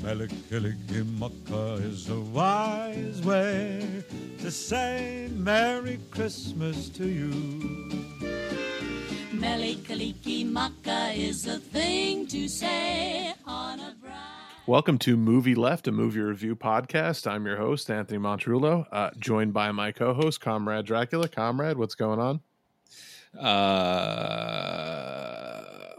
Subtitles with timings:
[0.00, 4.04] Mele Kalikimaka is a wise way
[4.38, 7.30] to say Merry Christmas to you.
[9.32, 14.14] Mele Kalikimaka is a thing to say on a bright.
[14.68, 17.28] Welcome to Movie Left, a movie review podcast.
[17.28, 21.26] I'm your host, Anthony Montrullo, uh, joined by my co host, Comrade Dracula.
[21.28, 22.40] Comrade, what's going on?
[23.36, 23.54] Uh,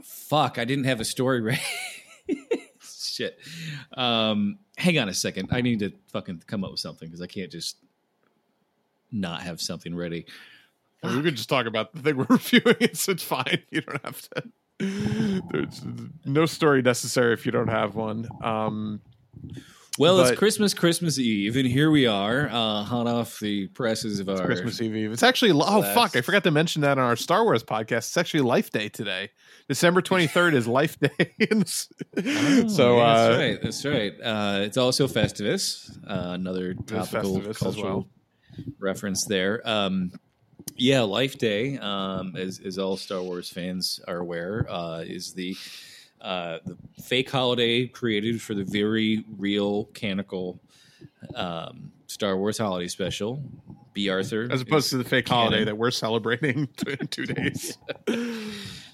[0.03, 1.59] fuck, I didn't have a story ready.
[3.19, 3.37] Shit.
[3.97, 5.49] Um, hang on a second.
[5.51, 7.75] I need to fucking come up with something because I can't just
[9.11, 10.25] not have something ready.
[11.03, 12.77] We could just talk about the thing we're reviewing.
[12.79, 13.61] It's, it's fine.
[13.71, 14.43] You don't have to.
[15.51, 15.81] There's
[16.23, 18.25] no story necessary if you don't have one.
[18.41, 19.01] Um,
[19.99, 24.21] Well, But- it's Christmas, Christmas Eve, and here we are, uh, hot off the presses
[24.21, 25.11] of our Christmas Eve Eve.
[25.11, 26.15] It's actually oh Last- fuck!
[26.15, 27.97] I forgot to mention that on our Star Wars podcast.
[28.07, 29.29] It's actually Life Day today.
[29.67, 31.09] December twenty third is Life Day.
[31.51, 33.61] Oh, so yeah, uh, that's right.
[33.61, 34.13] That's right.
[34.23, 38.07] Uh, it's also Festivus, uh, another topical Festivus cultural
[38.57, 38.65] well.
[38.79, 39.61] reference there.
[39.67, 40.13] Um,
[40.77, 45.57] yeah, Life Day, um, as, as all Star Wars fans are aware, uh, is the
[46.21, 50.59] uh, the fake holiday created for the very real canonical
[51.35, 53.41] um, Star Wars holiday special.
[53.93, 55.43] Bea Arthur, as opposed to the fake canon.
[55.45, 57.77] holiday that we're celebrating in two days.
[58.07, 58.15] yeah,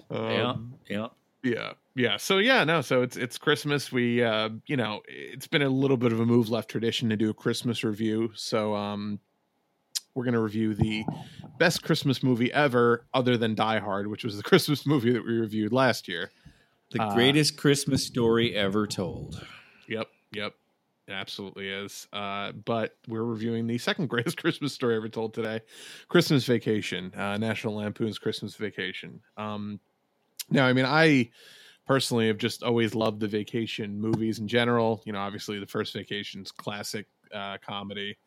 [0.09, 1.07] Um, yeah.
[1.43, 5.61] yeah yeah so yeah no so it's it's christmas we uh you know it's been
[5.61, 9.19] a little bit of a move left tradition to do a christmas review so um
[10.13, 11.03] we're going to review the
[11.57, 15.33] best christmas movie ever other than die hard which was the christmas movie that we
[15.33, 16.31] reviewed last year
[16.89, 19.45] The Uh, greatest Christmas story ever told.
[19.87, 20.55] yep yep.
[21.07, 22.07] It absolutely is.
[22.11, 25.61] Uh but we're reviewing the second greatest christmas story ever told today
[26.07, 29.21] christmas vacation uh national lampoon's christmas vacation.
[29.37, 29.79] Um
[30.49, 31.31] now i mean i
[31.87, 35.03] personally have just always loved the vacation movies in general.
[35.05, 38.17] You know obviously the first vacation's classic uh comedy.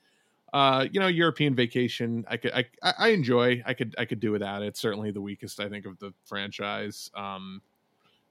[0.52, 4.20] Uh you know european vacation i could i i I enjoy i could i could
[4.20, 4.76] do without it.
[4.76, 7.10] Certainly the weakest i think of the franchise.
[7.14, 7.62] Um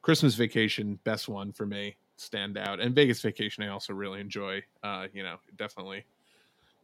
[0.08, 2.80] christmas vacation best one for me stand out.
[2.80, 4.64] And vegas vacation i also really enjoy.
[4.82, 6.06] Uh you know definitely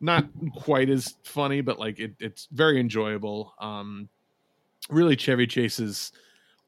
[0.01, 0.25] not
[0.57, 3.53] quite as funny but like it, it's very enjoyable.
[3.59, 4.09] Um
[4.89, 6.11] really chevy chase's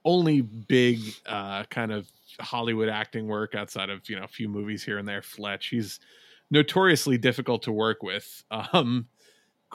[0.05, 4.81] only big uh kind of hollywood acting work outside of you know a few movies
[4.81, 5.67] here and there fletch.
[5.67, 5.99] He's
[6.51, 8.45] notoriously difficult to work with.
[8.71, 9.09] Um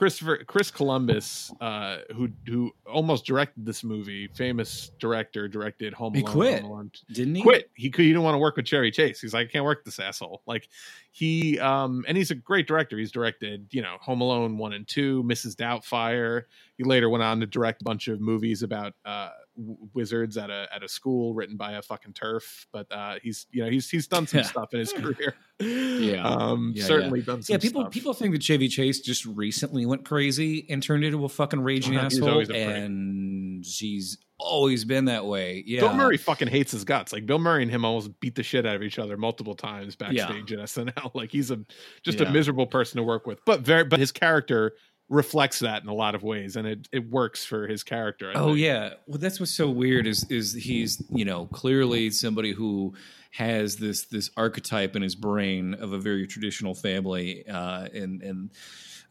[0.00, 6.26] Christopher Chris Columbus, uh, who who almost directed this movie, famous director, directed Home Alone.
[6.26, 6.62] He quit.
[6.62, 7.42] Home Alone Didn't he?
[7.42, 7.70] quit.
[7.74, 9.20] He he didn't want to work with Chevy Chase.
[9.20, 10.40] He's like, I can't work this asshole.
[10.46, 10.70] Like
[11.10, 12.96] he um and he's a great director.
[12.96, 15.54] He's directed, you know, Home Alone one and two, Mrs.
[15.54, 16.44] Doubtfire.
[16.78, 20.68] He later went on to direct a bunch of movies about uh wizards at a
[20.74, 22.66] at a school written by a fucking turf.
[22.72, 24.46] But uh he's you know he's he's done some Yeah.
[24.46, 25.34] stuff in his career.
[25.60, 26.22] Yeah.
[26.24, 27.92] Um Yeah, certainly done some Yeah, people stuff.
[27.92, 31.96] people think that Chevy Chase just recently went crazy and turned into a fucking raging
[31.98, 32.66] asshole, always a prick.
[32.68, 35.62] and she's always been that way.
[35.66, 37.12] Yeah, Bill Murray fucking hates his guts.
[37.12, 39.96] Like Bill Murray and him almost beat the shit out of each other multiple times
[39.96, 41.10] backstage at SNL.
[41.14, 41.58] Like he's a
[42.02, 43.40] just a miserable person to work with.
[43.44, 44.72] But very but his character
[45.10, 48.30] reflects that in a lot of ways and it, it works for his character.
[48.30, 48.60] I Oh think.
[48.60, 48.94] yeah.
[49.06, 52.94] Well, that's what's so weird is is he's you know clearly somebody who
[53.32, 58.50] has this this archetype in his brain of a very traditional family uh, and and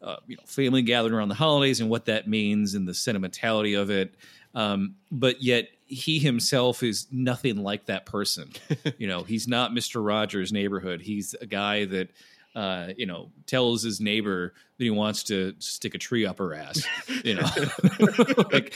[0.02, 3.74] uh, you know family gathered around the holidays and what that means and the sentimentality
[3.74, 4.16] of it.
[4.56, 8.52] Um, but yet he himself is nothing like that person.
[8.98, 11.02] you know, he's not Mister Rogers' neighborhood.
[11.02, 12.10] He's a guy that.
[12.56, 16.54] Uh, you know, tells his neighbor that he wants to stick a tree up her
[16.56, 16.84] ass.
[17.24, 17.42] You know,
[18.52, 18.74] like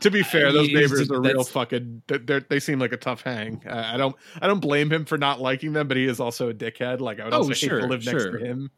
[0.00, 2.02] to be fair, those He's neighbors are real fucking.
[2.06, 3.62] They they seem like a tough hang.
[3.68, 6.50] Uh, I don't I don't blame him for not liking them, but he is also
[6.50, 7.00] a dickhead.
[7.00, 8.38] Like I would Oh, also hate to live next sure.
[8.38, 8.70] to him.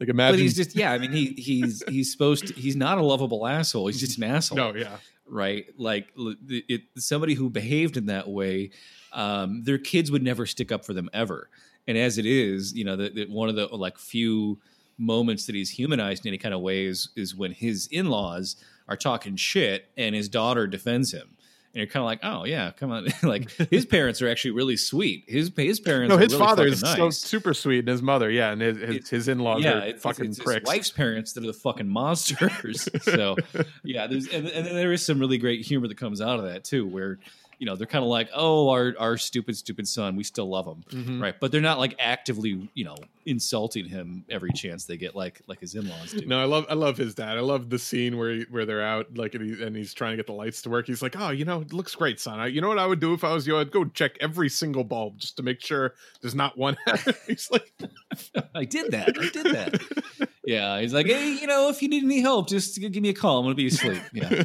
[0.00, 0.34] Like imagine.
[0.36, 0.92] but he's just yeah.
[0.92, 2.54] I mean, he he's he's supposed to.
[2.54, 3.86] He's not a lovable asshole.
[3.86, 4.56] He's just an asshole.
[4.56, 4.96] no, yeah,
[5.28, 5.64] right?
[5.78, 6.08] Like
[6.48, 8.70] it, somebody who behaved in that way,
[9.12, 11.48] um, their kids would never stick up for them ever.
[11.86, 14.58] And as it is, you know, that one of the like few
[14.98, 18.56] moments that he's humanized in any kind of way is is when his in laws
[18.88, 21.36] are talking shit and his daughter defends him.
[21.74, 23.06] And you're kind of like, oh yeah, come on.
[23.22, 25.24] like his parents are actually really sweet.
[25.28, 26.10] His his parents.
[26.10, 28.78] no, his really father is fucking so super sweet, and his mother, yeah, and his
[28.78, 30.66] his, his in laws yeah, are it's, fucking it's his pricks.
[30.66, 32.88] wife's parents that are the fucking monsters.
[33.02, 33.36] so
[33.84, 36.64] yeah, there's and, and there is some really great humor that comes out of that
[36.64, 37.18] too, where
[37.58, 40.66] you know they're kind of like, oh, our our stupid stupid son, we still love
[40.66, 41.20] him, Mhm.
[41.22, 41.34] right?
[41.40, 45.60] But they're not like actively you know insulting him every chance they get, like like
[45.60, 46.26] his in laws do.
[46.26, 47.36] No, I love I love his dad.
[47.36, 50.12] I love the scene where he, where they're out like and, he, and he's trying
[50.12, 50.86] to get the lights to work.
[50.86, 52.38] He's like, "Oh, you know, it looks great, son.
[52.38, 53.56] I, you know what I would do if I was you?
[53.58, 56.76] I'd go check every single bulb just to make sure there's not one."
[57.26, 57.72] he's like,
[58.54, 59.16] I did that.
[59.18, 60.28] I did that.
[60.48, 63.12] Yeah, he's like, hey, you know, if you need any help, just give me a
[63.12, 63.40] call.
[63.40, 64.00] I'm gonna be asleep.
[64.12, 64.44] Yeah.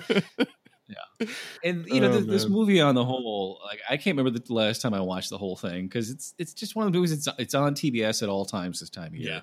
[1.64, 4.54] And you know, Oh, th- this movie on the whole, like I can't remember the
[4.54, 7.12] last time I watched the whole thing because it's it's just one of the movies.
[7.12, 9.32] It's it's on TBS at all times this time of year.
[9.32, 9.42] Yeah.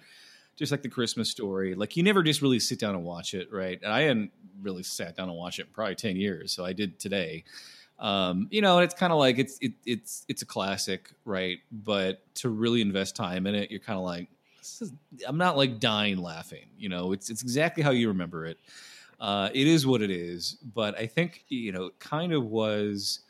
[0.57, 3.53] Just like the Christmas story, like you never just really sit down and watch it,
[3.53, 3.79] right?
[3.83, 6.73] And I hadn't really sat down and watched it in probably ten years, so I
[6.73, 7.45] did today.
[8.01, 11.59] Um, you know, it's kind of like it's it, it's it's a classic, right?
[11.71, 14.29] But to really invest time in it, you're kind of like,
[14.59, 14.93] this is,
[15.27, 16.67] I'm not like dying laughing.
[16.77, 18.59] You know, it's it's exactly how you remember it.
[19.21, 23.21] Uh, it is what it is, but I think you know, it kind of was.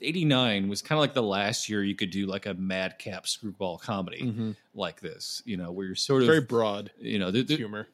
[0.00, 3.76] 89 was kind of like the last year you could do like a madcap screwball
[3.78, 4.56] comedy Mhm.
[4.74, 7.88] like this, you know, where you're sort of, very broad you know, the, the- humor.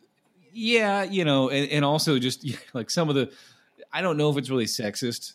[0.52, 2.44] yeah, you know, and, and also just
[2.74, 3.32] like some of the,
[3.92, 5.32] I don't know if it's really sexist.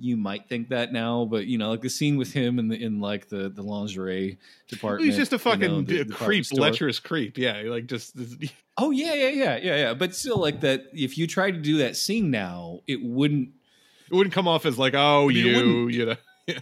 [0.00, 2.82] You might think that now, but you know, like the scene with him in the
[2.82, 5.06] in like the the lingerie department.
[5.06, 7.38] He's just a you know, fucking the- the creep, lecherous creep.
[7.38, 8.16] Yeah, like just
[8.78, 9.94] Oh yeah, yeah, yeah, yeah, yeah.
[9.94, 10.84] But still, like that.
[10.92, 13.50] If you tried to do that scene now, it wouldn't.
[14.10, 16.16] it wouldn't come off as like, oh, I mean, you, you know.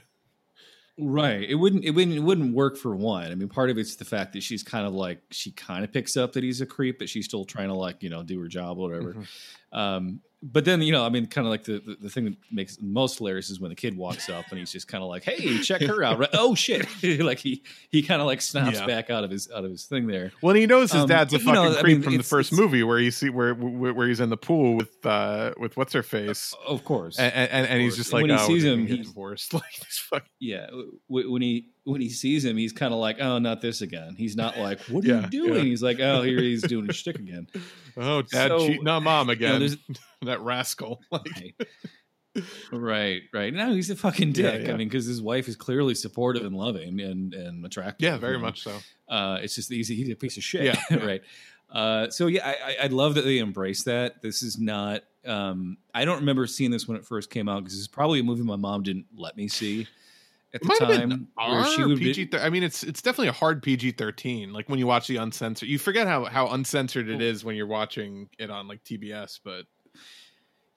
[1.02, 1.48] Right.
[1.48, 1.82] It wouldn't.
[1.84, 2.14] It wouldn't.
[2.18, 3.32] It wouldn't work for one.
[3.32, 5.90] I mean, part of it's the fact that she's kind of like she kind of
[5.90, 8.38] picks up that he's a creep, but she's still trying to like you know do
[8.38, 9.14] her job or whatever.
[9.14, 9.26] Mhm.
[9.72, 12.34] Um, but then you know, I mean, kind of like the, the the thing that
[12.50, 15.22] makes most hilarious is when the kid walks up and he's just kind of like,
[15.22, 16.30] "Hey, check her out!" Right?
[16.32, 16.86] Oh shit!
[17.22, 18.86] like he he kind of like snaps Yeah.
[18.86, 20.32] back out of his out of his thing there.
[20.40, 22.22] Well, he knows his Um, dad's a you know, fucking I creep mean, from the
[22.22, 25.76] first movie where you see where where where he's in the pool with uh with
[25.76, 26.54] what's her face.
[26.66, 27.18] Of course.
[27.18, 29.52] And, and, and he's just And like, when he oh, sees him, he's- divorced.
[29.60, 30.70] Like, he's fucking, yeah,
[31.06, 34.36] when he when he sees him, he's kind of like, "Oh, not this again." He's
[34.36, 35.62] not like, "What are Yeah, you doing?" yeah.
[35.62, 37.46] He's like, "Oh, here he's doing his shtick again."
[37.96, 39.78] oh, dad So, cheating on mom You know, again.
[40.22, 41.00] that rascal.
[41.10, 42.42] Like, right.
[42.72, 43.52] right, right.
[43.52, 44.66] No, he's a fucking dick.
[44.66, 44.72] yeah.
[44.72, 48.04] I mean, because his wife is clearly supportive and loving and and attractive.
[48.06, 48.76] yeah, very much so.
[49.08, 50.62] Uh, it's just he's, he's a piece of shit.
[50.90, 51.22] Yeah, right.
[51.72, 54.22] Uh, so yeah, I, I- I love that they embrace that.
[54.22, 55.02] This is not.
[55.26, 58.22] Um, I don't remember seeing this when it first came out because it's probably a
[58.24, 59.86] movie my mom didn't let me see
[60.52, 61.08] at It the might have time.
[61.08, 62.24] been where she would be- PG.
[62.26, 64.52] thir- I mean, it's it's definitely a hard PG thirteen.
[64.52, 67.66] Like when you watch the uncensored, you forget how how uncensored it is when you're
[67.66, 69.40] watching it on like TBS.
[69.44, 69.66] But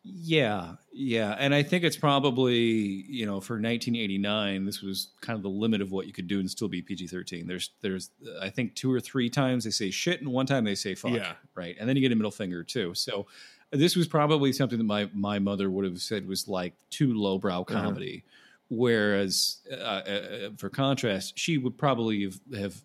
[0.05, 5.43] Yeah, yeah, and I think it's probably you know for 1989, this was kind of
[5.43, 7.47] the limit of what you could do and still be PG-13.
[7.47, 8.11] There's there's
[8.41, 11.11] I think two or three times they say shit and one time they say fuck.
[11.13, 11.33] Yeah.
[11.55, 12.93] right, and then you get a middle finger too.
[12.95, 13.27] So
[13.71, 17.61] this was probably something that my my mother would have said was like too lowbrow
[17.61, 17.73] Uh-huh.
[18.75, 22.83] Whereas uh, uh, for contrast, she would probably have, have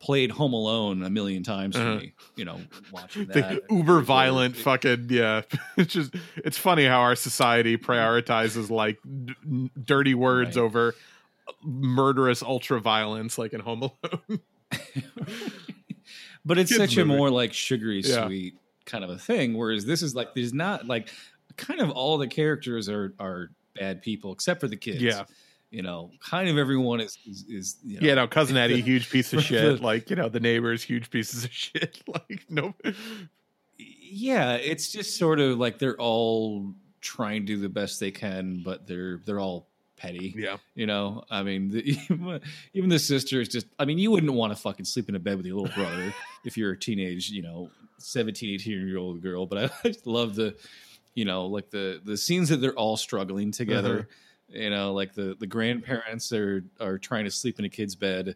[0.00, 1.96] played Home Alone a million times for Uh-huh.
[2.00, 2.14] me.
[2.36, 2.60] You know,
[2.90, 5.42] watching the that uber violent fucking yeah.
[5.76, 10.62] It's just it's funny how our society prioritizes like d- dirty words Right.
[10.62, 10.94] over
[11.62, 14.40] murderous ultra violence, like in Home Alone.
[16.44, 18.26] but it's Kids such a more like sugary Yeah.
[18.26, 18.54] sweet
[18.86, 21.10] kind of a thing whereas this is like there's not like
[21.56, 25.24] kind of all the characters are are bad people except for the kids Yeah.
[25.70, 29.10] you know kind of everyone is is, is you know, yeah, no, cousin Eddie, huge
[29.10, 29.80] piece of shit.
[29.90, 32.02] Like you know, the neighbors, huge pieces of shit.
[32.06, 32.74] Like no,
[33.78, 38.62] yeah it's just sort of like they're all trying to do the best they can
[38.64, 42.40] but they're they're all petty yeah, you know i mean the,
[42.74, 45.18] even the sister is just i mean you wouldn't want to fucking sleep in a
[45.18, 46.12] bed with your little brother
[46.44, 50.34] if you're a teenage you know 17 18 year old girl but i just love
[50.34, 50.54] the
[51.14, 54.08] you know like the the scenes that they're all struggling together
[54.48, 58.34] you know like the the grandparents are are trying to sleep in a kid's bed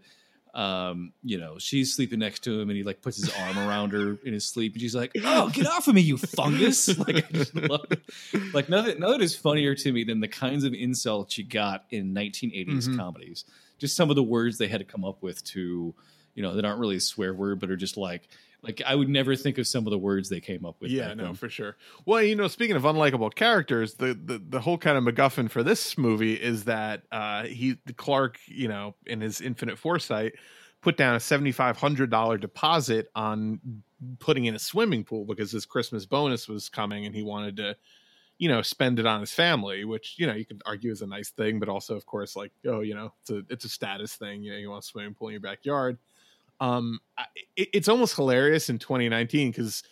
[0.54, 3.90] um you know she's sleeping next to him and he like puts his arm around
[3.90, 7.16] her in his sleep and she's like oh get off of me you fungus like
[7.16, 8.00] I just love it.
[8.54, 12.14] like nothing nothing is funnier to me than the kinds of insults you got in
[12.14, 12.96] 1980s Mhm.
[12.96, 13.44] comedies
[13.78, 15.92] just some of the words they had to come up with to
[16.36, 18.28] you know that aren't really a swear word but are just like
[18.64, 21.14] like i would never think of some of the words they came up with yeah,
[21.14, 21.34] no, then.
[21.34, 21.76] for sure.
[22.06, 25.62] Well, you know, speaking of unlikable characters, the the, the whole kind of MacGuffin for
[25.62, 30.34] this movie is that uh, he Clark, you know, in his infinite foresight,
[30.80, 33.60] put down a seventy five hundred dollar deposit on
[34.18, 37.76] putting in a swimming pool because his Christmas bonus was coming, and he wanted to,
[38.38, 41.06] you know spend it on his family which you know you could argue is a
[41.06, 44.16] nice thing but also of course like oh you know it's a it's a status
[44.16, 45.96] thing you know you want a swimming pool in your backyard
[46.60, 46.98] um
[47.56, 49.82] it, it's almost hilarious in 2019 because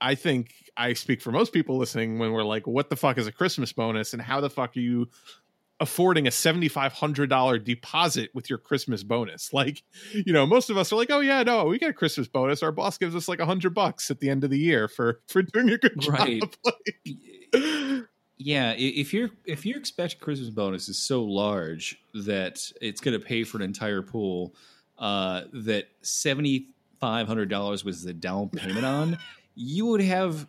[0.00, 3.26] i think i speak for most people listening when we're like what the fuck is
[3.26, 5.08] a christmas bonus and how the fuck are you
[5.80, 9.52] affording a $7500 deposit with your christmas bonus?
[9.58, 9.82] Like
[10.12, 12.62] you know most of us are like oh yeah no we get a christmas bonus.
[12.62, 15.20] Our boss gives us like a hundred bucks at the end of the year for
[15.28, 16.18] for doing a good job.
[16.18, 16.42] Right.
[16.64, 18.04] like,
[18.38, 23.24] Yeah, if your if your expected Christmas bonus is so large that it's going to
[23.24, 24.54] pay for an entire pool,
[24.98, 26.68] uh, that seventy
[27.00, 29.18] five hundred dollars was the down payment on,
[29.54, 30.46] you would have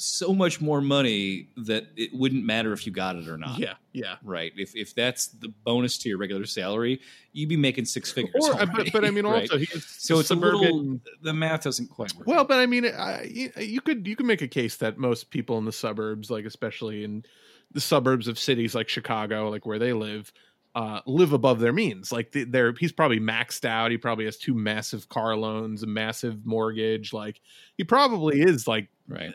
[0.00, 3.58] so much more money that it wouldn't matter if you got it or not.
[3.58, 4.52] yeah yeah Right.
[4.56, 7.00] If if that's the bonus to your regular salary,
[7.32, 8.32] you'd be making six figures.
[8.48, 9.40] or, uh, but, but I mean, right?
[9.50, 10.60] also he's so it's a suburban.
[10.60, 12.28] little the math doesn't quite work.
[12.28, 15.30] well, but I mean, I, you- you could you could make a case that most
[15.30, 17.24] people in the suburbs, like especially in
[17.72, 20.32] the suburbs of cities like Chicago, like where they live,
[20.78, 22.12] uh, live above their means.
[22.12, 23.90] Like they- they're he's probably maxed out.
[23.90, 27.12] He probably has two massive car loans, a massive mortgage.
[27.12, 27.40] Like
[27.76, 29.34] he probably is like right.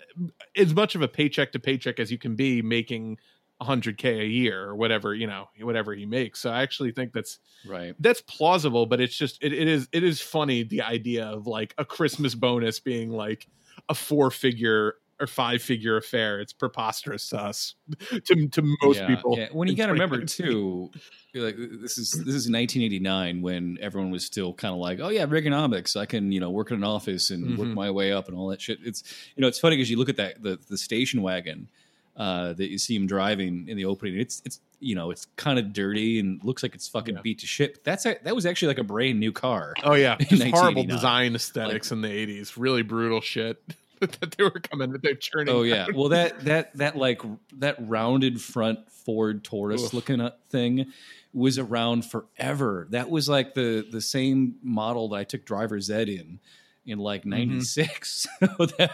[0.56, 3.18] as much of a paycheck to paycheck as you can be making
[3.62, 7.40] 100k a year or whatever you know whatever he makes so i actually think that's
[7.66, 7.96] Right.
[8.00, 11.74] that's plausible but it's just it, it is it is funny the idea of like
[11.78, 13.48] a christmas bonus being like
[13.88, 17.76] a four figure or five figure affair it's preposterous to us
[18.26, 19.48] to, to most Yeah, people Yeah.
[19.52, 20.92] When you got to remember too,
[21.34, 25.10] you're like this is this is 1989 when everyone was still kind of like, oh
[25.10, 25.96] yeah, Reaganomics.
[25.96, 27.74] I can you know work in an office and work Mhm.
[27.74, 28.80] my way up and all that shit.
[28.84, 29.04] It's
[29.36, 31.68] you know it's funny because you look at that the the station wagon
[32.16, 34.20] uh, that you see him driving in the opening.
[34.20, 37.22] It's it's you know it's kind of dirty and looks like it's fucking Yeah.
[37.22, 37.84] beat to shit.
[37.84, 39.74] That's a, that was actually like a brand new car.
[39.84, 40.18] oh yeah
[40.52, 43.64] horrible design aesthetics in the 80s really brutal shit
[44.20, 45.94] that they were coming that they're churning Oh yeah, out.
[45.94, 47.22] well that that that like
[47.58, 49.94] that rounded front Ford Taurus Oof.
[49.94, 50.88] looking thing
[51.34, 52.88] was around forever.
[52.92, 56.40] That was like the the same model that I took driver's ed in
[56.86, 57.30] in like Mm-hmm.
[57.60, 58.28] '96.
[58.40, 58.92] so that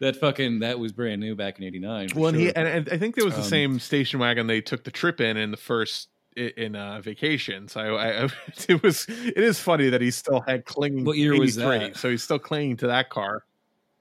[0.00, 2.08] that fucking that was brand new back in '89.
[2.14, 4.60] well, and, he, and, and I think there was the Um, same station wagon they
[4.60, 7.68] took the trip in in the first in uh, vacation.
[7.68, 8.28] So I, I,
[8.68, 11.04] it was it is funny that he still had clinging.
[11.04, 11.96] What year was that?
[11.96, 13.44] So he's still clinging to that car.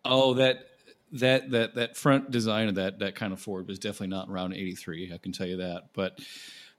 [0.05, 0.67] Oh that.
[1.17, 4.53] That that that front design of that that kind of Ford was definitely not around
[4.53, 5.11] '83.
[5.13, 5.89] I can tell you that.
[5.93, 6.17] But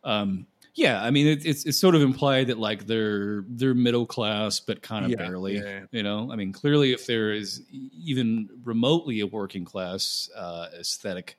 [0.03, 4.07] um, yeah, I mean, it, it's it's sort of implied that like they're they're middle
[4.07, 5.59] class, but kind of Yeah, barely.
[5.59, 5.81] yeah, yeah.
[5.93, 11.39] You know, I mean, clearly, if there is even remotely a working class uh, aesthetic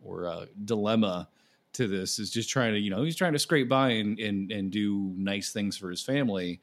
[0.00, 1.28] or uh, dilemma
[1.72, 4.52] to this, is just trying to, you know, he's trying to scrape by and and,
[4.52, 6.60] and do nice things for his family.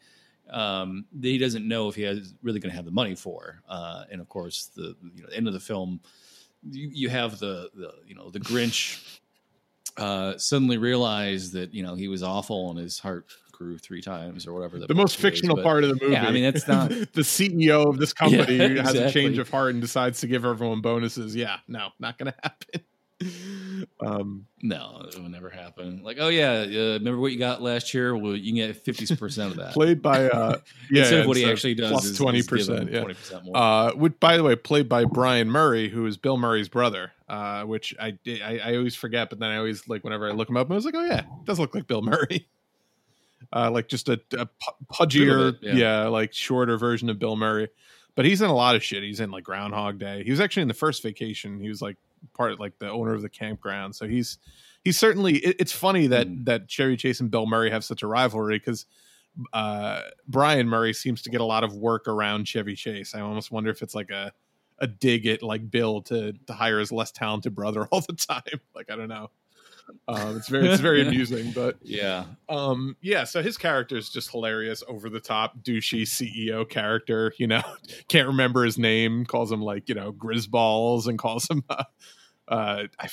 [0.50, 3.62] Um, that he doesn't know if he has really going to have the money for.
[3.68, 6.00] Uh, and of course, the you know, end of the film,
[6.70, 9.20] you, you have the the you know the Grinch
[9.98, 14.48] uh, suddenly realize that you know he was awful and his heart grew three times
[14.48, 14.80] or whatever.
[14.80, 16.14] The most fictional part of the movie.
[16.14, 19.38] Yeah, I mean, that's not- the CEO of this company Yeah, who has a change
[19.38, 21.36] of heart and decides to give everyone bonuses.
[21.36, 22.82] Yeah, no, not going to happen.
[24.00, 26.04] Um, No, it would never happen.
[26.04, 28.16] Like, oh yeah, uh, remember what you got last year?
[28.16, 29.74] Well, you can get fifty percent of that.
[29.74, 30.60] played by uh,
[30.92, 32.90] yeah, Instead of what he actually does, plus twenty percent.
[32.92, 33.58] Yeah, 20% more.
[33.58, 37.12] uh, which by the way, played by Brian Murray, who is Bill Murray's brother.
[37.28, 40.50] Uh, which I, I I always forget, but then I always like whenever I look
[40.50, 42.48] him up, I was like, oh yeah, does look like Bill Murray.
[43.52, 46.04] Uh, like just a, a pu- pudgier, Bit yeah.
[46.04, 46.08] yeah.
[46.08, 47.70] like shorter version of Bill Murray.
[48.16, 49.04] But he's in a lot of shit.
[49.04, 50.24] He's in like Groundhog Day.
[50.24, 51.60] He was actually in the first Vacation.
[51.60, 51.98] He was like
[52.36, 53.96] part of like the owner of the campground.
[53.96, 54.38] So he's
[54.84, 55.38] he's certainly.
[55.38, 56.46] It, it's funny that Mm.
[56.46, 58.86] that Chevy Chase and Bill Murray have such a rivalry because
[59.52, 63.16] uh, Brian Murray seems to get a lot of work around Chevy Chase.
[63.16, 64.32] I almost wonder if it's like a
[64.80, 68.60] a dig at like Bill to to hire his less talented brother all the time.
[68.76, 69.30] Like I don't know.
[70.08, 74.32] Um, it's very it's very amusing, but yeah, um yeah so his character is just
[74.32, 77.62] hilarious over the top douchey ceo character you know
[78.08, 81.84] can't remember his name calls him like you know grisballs and calls him uh,
[82.48, 83.10] uh I,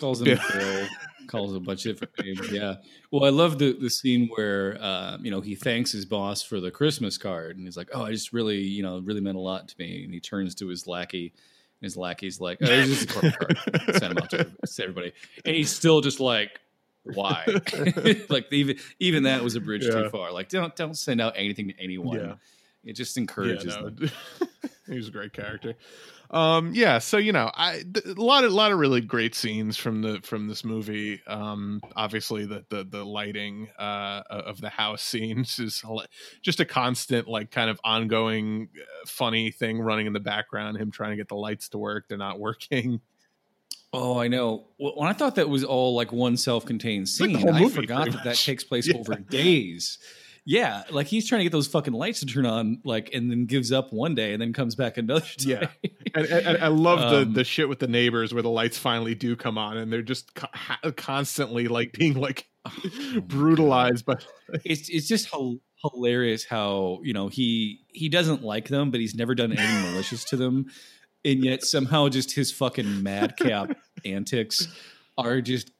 [0.00, 0.38] calls him.
[0.52, 0.88] Bill,
[1.28, 2.50] calls a bunch of different names.
[2.50, 2.76] Yeah.
[3.12, 6.60] Well, I love the the scene where uh, you know he thanks his boss for
[6.60, 9.40] the Christmas card, and he's like, "Oh, I just really, you know, really meant a
[9.40, 11.32] lot to me." And he turns to his lackey,
[11.80, 13.96] his lackey's like, "Oh, it's just a corporate card.
[13.96, 14.46] Send him out to,
[14.82, 15.12] everybody."
[15.44, 16.60] And he's still just like,
[17.04, 17.44] "Why?"
[18.28, 20.02] like even even that was a bridge Yeah.
[20.02, 20.32] too far.
[20.32, 22.18] Like, don't don't send out anything to anyone.
[22.18, 22.34] Yeah.
[22.84, 23.90] It just yeah, encourages no.
[23.90, 24.10] them.
[24.86, 25.74] he was a great character
[26.30, 29.76] um yeah so you know i th- a lot of lot of really great scenes
[29.76, 35.02] from the from this movie um obviously the the, the lighting uh of the house
[35.10, 35.82] scenes is
[36.42, 40.90] just a constant like kind of ongoing uh, funny thing running in the background him
[40.90, 43.00] trying to get the lights to work they're not working
[43.92, 44.68] Oh, I know.
[44.78, 48.22] Well, when I thought that was all like one self-contained scene, whole I forgot that
[48.22, 48.96] that takes place Yeah.
[48.96, 49.98] over days.
[50.52, 53.46] Yeah, like he's trying to get those fucking lights to turn on, like, and then
[53.46, 55.44] gives up one day, and then comes back another day.
[55.60, 55.68] Yeah.
[56.12, 58.76] And, and, and I love Um, the the shit with the neighbors where the lights
[58.76, 62.48] finally do come on and they're just co- constantly like being like
[63.22, 64.26] brutalized But
[64.64, 69.14] it's it's just hil- hilarious how you know he he doesn't like them, but he's
[69.14, 70.66] never done anything malicious to them,
[71.24, 74.66] and yet somehow just his fucking madcap antics
[75.16, 75.70] are just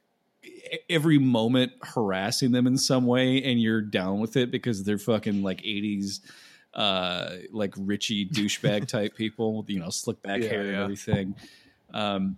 [0.89, 5.43] every moment harassing them in some way, and you're down with it because they're fucking
[5.43, 6.19] like '80s.
[6.73, 10.81] Uh, like Richie douchebag type people, you know, slick back Yeah, hair and yeah.
[10.83, 11.35] everything.
[11.93, 12.37] Um,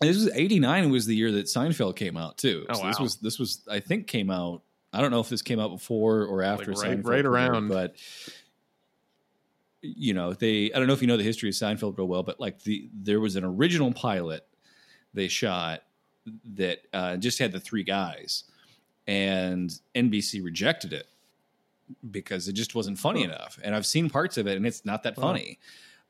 [0.00, 2.66] this was '89 was the year that Seinfeld came out too.
[2.68, 4.60] Oh, so this was this was I think came out.
[4.92, 7.68] I don't know if this came out before or after Like, right- Seinfeld, right around.
[7.68, 7.96] but
[9.80, 10.70] you know they.
[10.72, 12.88] I don't know if you know the history of Seinfeld real well, but like the
[12.92, 14.46] there was an original pilot
[15.14, 15.82] they shot
[16.54, 18.44] that uh, just had the three guys,
[19.06, 21.06] and NBC rejected it
[22.10, 23.58] because it just wasn't funny enough.
[23.62, 25.58] And I've seen parts of it, and it's not that funny.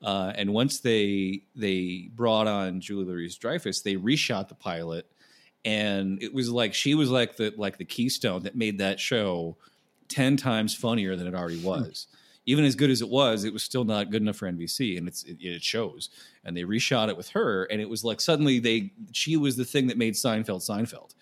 [0.01, 5.09] Uh, and once they they brought on Julia Louis-Dreyfus, they reshot the pilot,
[5.63, 9.55] and it was like she was like the like the keystone that made that show
[10.09, 12.07] ten times funnier than it already was.
[12.45, 15.07] Even as good as it was, it was still not good enough for NBC, and
[15.07, 16.09] it's it, it shows.
[16.43, 19.65] And they reshot it with her, and it was like suddenly they she was the
[19.65, 21.15] thing that made Seinfeld Seinfeld,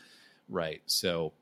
[0.49, 0.81] right?
[0.87, 1.33] So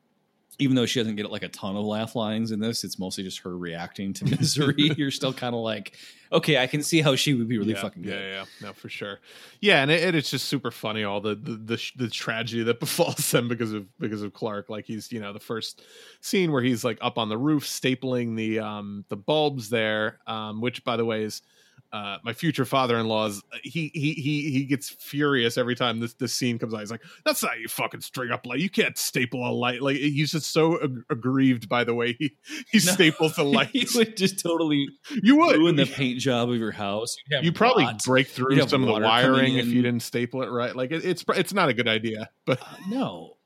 [0.60, 3.24] even though she doesn't get like a ton of laugh lines in this, it's mostly
[3.24, 4.92] just her reacting to misery.
[4.98, 5.96] You're still kind of like,
[6.32, 8.12] okay, I can see how she would be really yeah, fucking good.
[8.22, 9.20] Yeah, yeah, no, for sure.
[9.62, 12.80] Yeah, and it, it- it's just super funny all the the, the the tragedy that
[12.82, 14.70] befalls them because of because of Clark.
[14.70, 15.82] Like he's you know the first
[16.22, 20.62] scene where he's like up on the roof stapling the um the bulbs there, um
[20.62, 21.42] which by the way is.
[21.92, 26.60] Uh, my future father-in-law's he he he he gets furious every time this this scene
[26.60, 26.82] comes out.
[26.82, 28.60] He's like, "That's not how you fucking string up light.
[28.60, 32.32] You can't staple a light." Like he's just so ag- aggrieved by the way he
[32.72, 32.92] he No.
[32.94, 34.88] staples the he would just totally
[35.24, 37.16] you would ruin the paint job of your house.
[37.42, 40.76] You'd probably break through some of the wiring if you didn't staple it right.
[40.76, 42.30] Like it, it's it's not a good idea.
[42.46, 43.38] But no.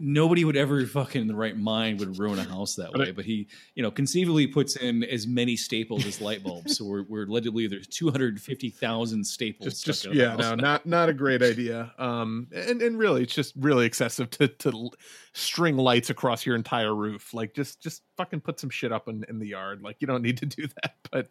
[0.00, 3.10] Nobody would ever fucking in the right mind would ruin a house that way.
[3.10, 6.78] But he, you know, conceivably puts in as many staples as light bulbs.
[6.78, 9.82] so we're, we're led to believe there's 250,000 staples.
[9.82, 10.38] just just yeah, house.
[10.40, 11.92] no, not not a great idea.
[11.98, 14.90] Um, and and really, it's just really excessive to to
[15.32, 17.34] string lights across your entire roof.
[17.34, 19.82] Like just just fucking put some shit up in, in the yard.
[19.82, 20.94] Like you don't need to do that.
[21.10, 21.28] But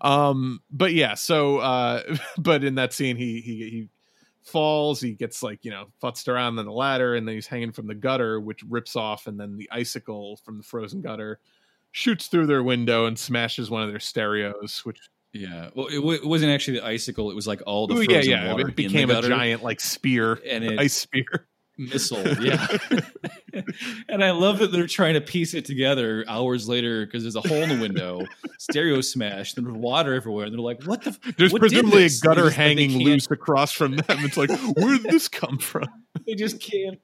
[0.00, 1.14] um, but yeah.
[1.14, 2.02] So uh,
[2.38, 3.88] but in that scene, he he he
[4.44, 7.72] falls he gets like you know futzed around on the ladder and then he's hanging
[7.72, 11.38] from the gutter which rips off and then the icicle from the frozen gutter
[11.92, 14.98] shoots through their window and smashes one of their stereos which
[15.32, 15.70] Yeah.
[15.74, 17.30] Well, it, w- it wasn't actually the icicle.
[17.30, 19.80] It was like all the Ooh, frozen yeah yeah water it became a giant like
[19.80, 21.48] spear and it ice spear
[21.78, 22.22] missile.
[22.42, 22.66] Yeah.
[24.08, 27.40] and I love that they're trying to piece it together hours later because there's a
[27.40, 28.26] hole in the window,
[28.58, 30.46] stereo smashed, and there's water everywhere.
[30.46, 31.10] And they're like, "What the?
[31.10, 34.96] f- there's what presumably a gutter just- hanging loose across from them it's like where
[34.98, 35.84] did this come from
[36.26, 36.98] They just can't.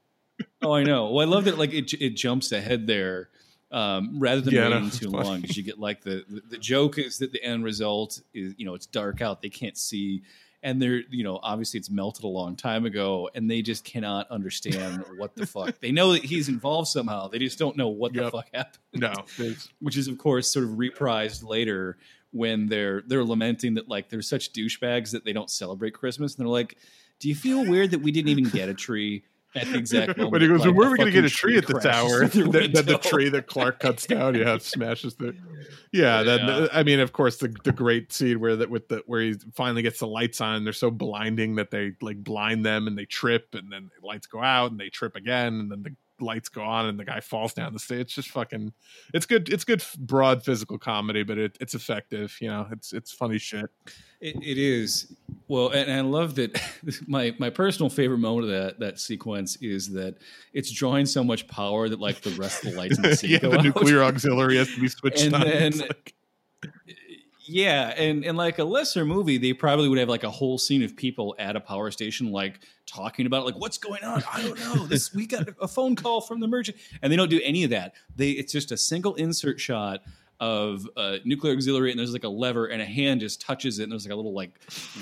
[0.62, 1.10] Oh, I know.
[1.10, 1.58] Well, I love that.
[1.58, 3.28] Like it, it jumps ahead there.
[3.70, 5.24] Um, rather than Yeah, waiting it's too funny.
[5.28, 8.54] long, because you get like the, the the joke is that the end result is
[8.56, 10.22] you know it's dark out, they can't see,
[10.62, 14.30] and they're you know obviously it's melted a long time ago, and they just cannot
[14.30, 15.78] understand what the fuck.
[15.80, 18.78] They know that he's involved somehow, they just don't know what the fuck happened.
[18.94, 19.12] no
[19.80, 21.98] Which is of course sort of reprised later
[22.30, 26.44] when they're they're lamenting that like they're such douchebags that they don't celebrate Christmas, and
[26.44, 26.76] they're like,
[27.20, 30.32] "Do you feel weird that we didn't even get a tree?" At the exact moment,
[30.32, 32.12] but he goes, like, "Where are we going to get a tree at this crashes
[32.12, 35.34] hour?" through Then the tree that Clark cuts down, yeah, smashes the.
[35.90, 36.68] Yeah, then Yeah.
[36.72, 39.82] I mean, of course, the the great scene where that with the where he finally
[39.82, 43.54] gets the lights on, they're so blinding that they like blind them and they trip,
[43.54, 46.62] and then the lights go out and they trip again, and then the lights go
[46.62, 48.00] on and the guy falls down the stage.
[48.00, 48.72] It's just fucking.
[49.14, 49.48] It's good.
[49.48, 52.36] It's good broad physical comedy, but it, it's effective.
[52.40, 53.66] You know, it's it's funny shit.
[54.20, 55.14] It, it is
[55.46, 56.60] well, and I love that.
[57.06, 60.16] My my personal favorite moment of that that sequence is that
[60.52, 63.30] it's drawing so much power that like the rest of the lights in the scene
[63.30, 63.64] yeah, go the out.
[63.64, 65.40] nuclear auxiliary has to be switched And on.
[65.42, 65.82] then-
[67.50, 70.82] Yeah, and and like a lesser movie, they probably would have like a whole scene
[70.82, 74.22] of people at a power station, like talking about like what's going on.
[74.30, 74.86] I don't know.
[74.86, 77.70] This we got a phone call from the merchant, and they don't do any of
[77.70, 77.94] that.
[78.14, 80.02] They it's just a single insert shot
[80.40, 83.84] of a nuclear auxiliary, and there's like a lever, and a hand just touches it,
[83.84, 84.52] and there's like a little like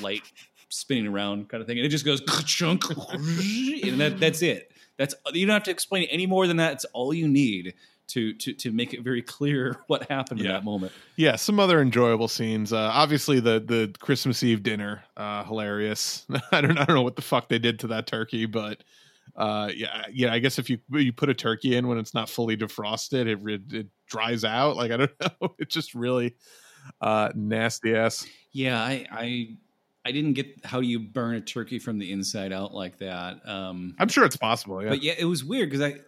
[0.01, 0.23] light
[0.69, 4.71] spinning around kind of thing, and it just goes chunk, and that that's it.
[4.99, 6.75] That's you don't have to explain any more than that.
[6.75, 7.75] It's all you need
[8.09, 10.93] to to to make it very clear what happened in that moment.
[11.17, 12.73] yeah, some other enjoyable scenes.
[12.73, 16.25] Uh, obviously, the the Christmas Eve dinner, uh, hilarious.
[16.53, 18.83] I don't I don't know what the fuck they did to that turkey, but
[19.35, 20.33] uh, yeah, yeah.
[20.33, 23.41] I guess if you you put a turkey in when it's not fully defrosted, it
[23.49, 24.77] it, it dries out.
[24.77, 26.37] Like I don't know, it's just really
[27.01, 28.27] uh, nasty ass.
[28.53, 29.57] Yeah, I I
[30.07, 33.47] I didn't get how you burn a turkey from the inside out like that.
[33.47, 34.81] Um, I'm sure it's possible.
[34.81, 35.99] Yeah, But yeah, it was weird because I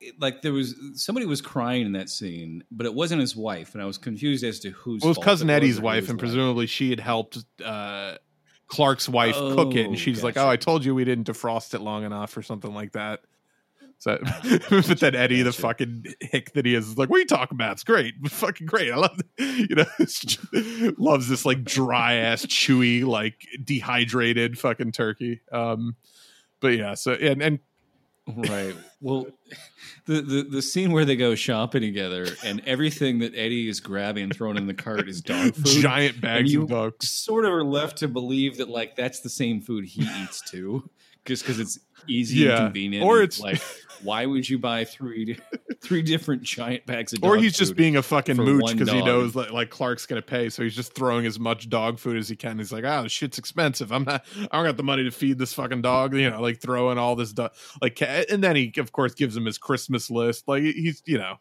[0.00, 3.74] it- like there was somebody was crying in that scene, but it wasn't his wife,
[3.74, 5.02] and I was confused as to whose.
[5.02, 8.14] well, it was cousin Eddie's wife, and presumably she had helped uh,
[8.68, 11.74] Clark's wife Oh, cook it, and she's like, "Oh, I told you we didn't defrost
[11.74, 13.20] it long enough, or something like that."
[14.00, 14.16] So,
[14.70, 17.56] but then Eddie, the fucking hick that he is, is like, "What are you talking
[17.56, 17.72] about?
[17.72, 18.92] It's great, fucking great.
[18.92, 20.38] I love, you know, just-
[21.00, 25.96] loves this like dry ass, chewy, like dehydrated fucking turkey." Um,
[26.60, 27.58] but yeah, so and and
[28.36, 28.74] right.
[29.00, 29.26] Well,
[30.06, 34.24] the, the the scene where they go shopping together, and everything that Eddie is grabbing
[34.24, 35.82] and throwing in the cart is dog food.
[35.82, 37.08] giant bags you- of dogs.
[37.08, 40.88] Sort of are left to believe that like that's the same food he eats too,
[41.24, 42.50] just because it's easy Yeah.
[42.50, 43.04] and convenient.
[43.06, 43.60] Or it's- like,
[44.02, 45.36] why would you buy three
[45.82, 47.22] three different giant bags of?
[47.24, 50.48] or he's just being a fucking mooch because he knows that like Clark's gonna pay,
[50.50, 52.58] so he's just throwing as much dog food as he can.
[52.58, 53.90] He's like, oh, this shit's expensive.
[53.92, 56.14] I'm not, I don't got the money to feed this fucking dog.
[56.14, 57.52] You know, like throwing all this dog,
[57.82, 60.46] like, and then he of course gives him his Christmas list.
[60.46, 61.40] Like he's, you know,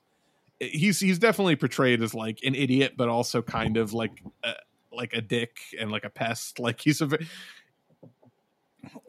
[0.59, 4.21] he's he's definitely portrayed as like an idiot, but also kind of like.
[4.43, 4.53] A,
[4.89, 7.19] like a dick and like a pest, like he's a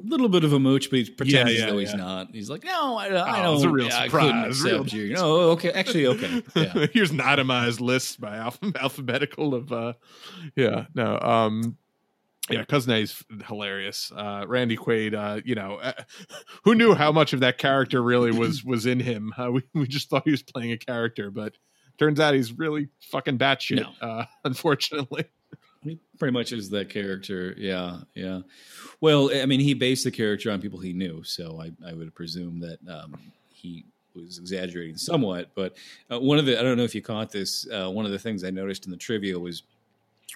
[0.00, 1.80] little bit of a mooch, but he pretends yeah, as though yeah.
[1.86, 2.28] he's not.
[2.32, 3.54] He's like, no, I, I Oh, don't.
[3.56, 5.12] it's a real yeah, I surprise, couldn't real- accept you.
[5.14, 6.42] No, okay, actually, okay.
[6.54, 6.86] Yeah.
[6.92, 9.92] here's an itemized list by alph- alphabetical of uh
[10.56, 11.76] yeah no um
[12.50, 15.92] yeah cousin Eddie's hilarious uh randy quaid uh you know uh,
[16.64, 19.86] who knew how much of that character really was was in him uh, we, we
[19.86, 21.54] just thought he was playing a character but
[21.98, 24.06] turns out he's really fucking batshit No.
[24.06, 25.24] uh unfortunately
[25.88, 27.54] He pretty much is that character.
[27.56, 28.40] Yeah, yeah.
[29.00, 32.14] Well, I mean, he based the character on people he knew, so I, I would
[32.14, 33.18] presume that um,
[33.50, 35.50] he was exaggerating somewhat.
[35.54, 35.76] But
[36.10, 37.66] uh, one of the I don't know if you caught this.
[37.70, 39.62] Uh, one of the things I noticed in the trivia was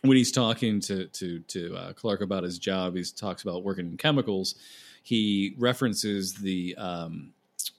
[0.03, 2.97] when he's talking to to to uh, Clark about his job.
[2.97, 4.55] He talks about working in chemicals.
[5.03, 7.33] He references the um,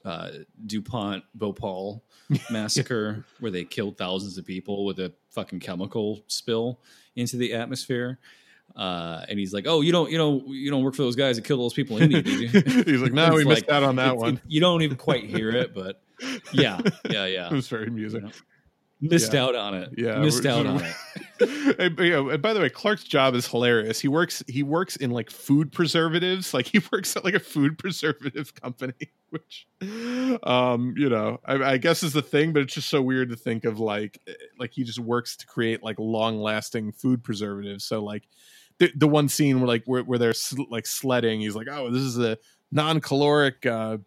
[0.04, 0.30] uh,
[0.66, 2.04] Dupont Bhopal
[2.52, 6.80] massacre where they killed thousands of people with a fucking chemical spill
[7.16, 8.20] into the atmosphere.
[8.76, 11.36] Uh, and he's like, "Oh, you don't, you don't, you don't work for those guys
[11.36, 13.84] that killed those people in India, did you?" he's like no we missed like- out
[13.84, 16.02] on that one it- you don't even quite hear it, but
[16.54, 17.48] yeah, yeah, yeah.
[17.52, 18.34] it was very amusing You know,
[19.12, 19.44] Missed Yeah.
[19.44, 19.90] out on it.
[19.98, 21.78] Yeah, missed out on it.
[21.80, 24.00] and, you know, and by the way, Clark's job is hilarious.
[24.00, 26.54] He works he works in like food preservatives.
[26.54, 28.94] Like he works at like a food preservative company,
[29.30, 29.68] which
[30.44, 33.36] um, you know, I, I guess is the thing, but it's just so weird to
[33.36, 37.84] think of like eh, like he just works to create like long lasting food preservatives.
[37.84, 38.24] So like
[38.80, 41.90] the the one scene where like where, where they're sl- like sledding, he's like, Oh,
[41.92, 42.38] this is a
[42.72, 43.98] non caloric uh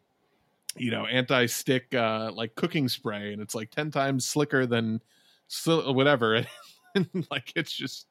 [0.77, 5.01] you know, anti stick uh like cooking spray, and it's like ten times slicker than
[5.49, 6.45] sl- whatever.
[6.95, 8.07] and like it's just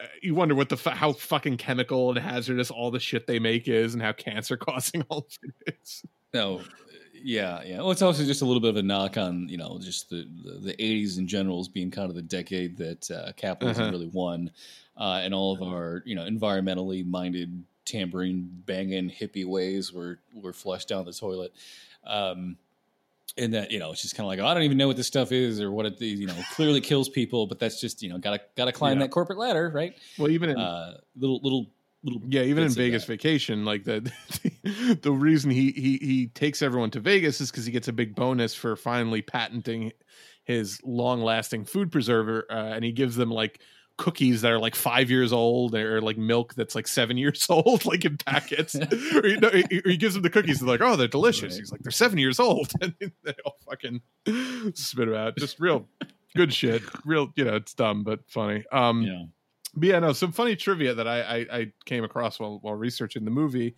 [0.00, 3.38] uh, you wonder what the fu- how fucking chemical and hazardous all the shit they
[3.38, 6.62] make is and how cancer causing all of it is No,
[7.12, 7.78] yeah, yeah.
[7.78, 10.28] Well, it's also just a little bit of a knock on you know just the
[10.44, 13.92] the, the '80s in general as being kind of the decade that uh, capitalism Uh-huh.
[13.92, 14.50] really won,
[14.96, 20.52] uh, and all of our you know environmentally minded tambourine banging hippie ways were were
[20.52, 21.52] flushed down the toilet.
[22.04, 22.56] Um,
[23.36, 24.96] and that you know it's just kind of like oh, I don't even know what
[24.96, 28.08] this stuff is or what it you know clearly kills people, but that's just you
[28.08, 29.04] know gotta gotta climb Yeah.
[29.06, 29.94] that corporate ladder, right?
[30.18, 31.66] well even in Uh, little little
[32.04, 34.12] little yeah even in vegas vacation like the
[35.02, 38.14] the reason he he he takes everyone to vegas is because he gets a big
[38.14, 39.90] bonus for finally patenting
[40.44, 43.60] his long lasting food preserver uh, and he gives them like
[43.96, 47.84] cookies that are like five years old or like milk that's like seven years old
[47.86, 48.74] like in packets.
[49.14, 51.54] Or, you know, he, he gives them the cookies they're like oh they're delicious.
[51.54, 51.60] Right.
[51.60, 52.72] he's like they're seven years old.
[52.80, 54.00] And they all fucking
[54.74, 55.36] spit them out.
[55.36, 55.86] Just real
[56.36, 56.82] good shit.
[57.04, 58.64] Real you know it's dumb but funny.
[58.72, 59.22] Um Yeah.
[59.74, 63.24] but yeah, no, some funny trivia that I, I I came across while while researching
[63.24, 63.76] the movie.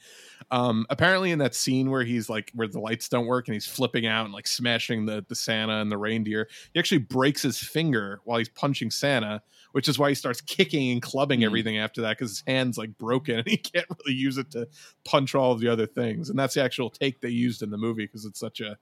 [0.51, 3.67] Um, apparently, in that scene where he's like where the lights don't work and he's
[3.67, 7.59] flipping out and like smashing the the Santa and the reindeer, he actually breaks his
[7.59, 9.43] finger while he's punching Santa,
[9.77, 11.45] which is why he starts kicking and clubbing Hmm.
[11.45, 14.67] everything after that because his hand's like broken and he can't really use it to
[15.05, 16.31] punch all of the other things.
[16.31, 18.79] And that's the actual take they used in the movie because it's such a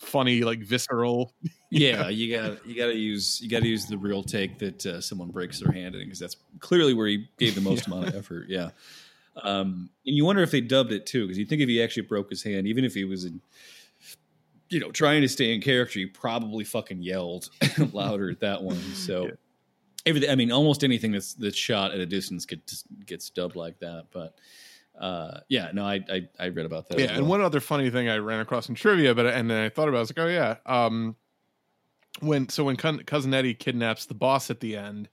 [0.00, 1.32] funny like visceral
[1.70, 4.84] yeah, you got you got to use you got to use the real take that
[4.84, 8.08] uh, someone breaks their hand in because that's clearly where he gave the most amount
[8.08, 8.46] of effort.
[8.48, 8.70] Yeah,
[9.44, 12.02] um, and you wonder if they dubbed it too because you think if he actually
[12.08, 13.40] broke his hand, even if he was in
[14.70, 17.48] you know, trying to stay in character, he probably fucking yelled
[17.92, 18.80] louder at that one.
[18.94, 19.30] So, Yeah.
[20.06, 20.30] Everything.
[20.30, 24.06] I mean, almost anything that's that's shot at a distance gets gets dubbed like that.
[24.10, 24.34] But
[24.98, 26.98] uh, yeah, no, I, I I read about that.
[26.98, 29.68] Yeah, and one other funny thing I ran across in trivia, but and then I
[29.68, 31.16] thought about, it, I was like, oh yeah, um,
[32.20, 35.08] when so when cousin Eddie kidnaps the boss at the end,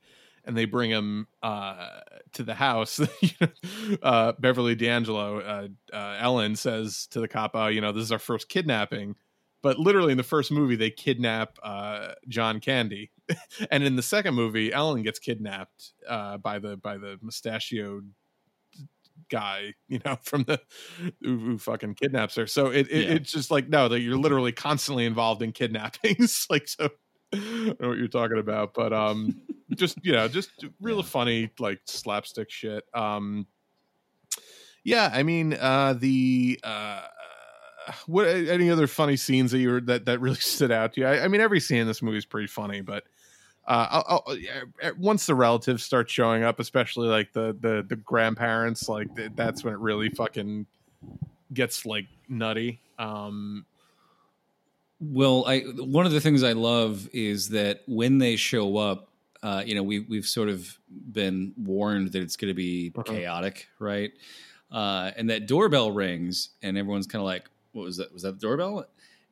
[0.45, 1.99] and they bring him uh,
[2.34, 2.99] to the house,
[4.04, 8.12] uh, Beverly D'Angelo, uh, uh, Ellen says to the cop, oh, you know, this is
[8.12, 9.15] our first kidnapping.
[9.62, 13.12] But literally in the first movie, they kidnap uh, John Candy,
[13.72, 18.13] and in the second movie, Ellen gets kidnapped uh, by the by the mustachioed
[19.30, 20.62] guy, you know, from the
[21.22, 22.48] who, who fucking kidnaps her.
[22.48, 23.13] So it, it Yeah.
[23.15, 26.48] it's just like no, that you're literally constantly involved in kidnappings.
[26.50, 26.89] like so,
[27.34, 29.41] I don't know what you're talking about, but um,
[29.76, 31.04] just you know, just real Yeah.
[31.04, 32.86] funny like slapstick shit.
[32.93, 33.45] Um,
[34.86, 37.02] yeah, I mean, uh, the uh.
[38.08, 41.08] What any other funny scenes that you were that that really stood out to you?
[41.08, 43.04] I, I mean, every scene in this movie is pretty funny, but
[43.67, 44.62] uh, I'll, I'll, yeah,
[44.97, 49.73] once the relatives start showing up, especially like the the the grandparents, like that's when
[49.73, 50.65] it really fucking
[51.54, 52.82] gets like nutty.
[52.97, 53.65] Um,
[54.99, 59.10] Well, I one of the things I love is that when they show up,
[59.41, 63.13] uh, you know, we we've sort of been warned that it's going to be Uh-huh.
[63.13, 64.12] chaotic, right?
[64.71, 67.49] Uh, and that doorbell rings, and everyone's kind of like,
[67.80, 68.13] "What was that?
[68.13, 68.86] Was that the doorbell?"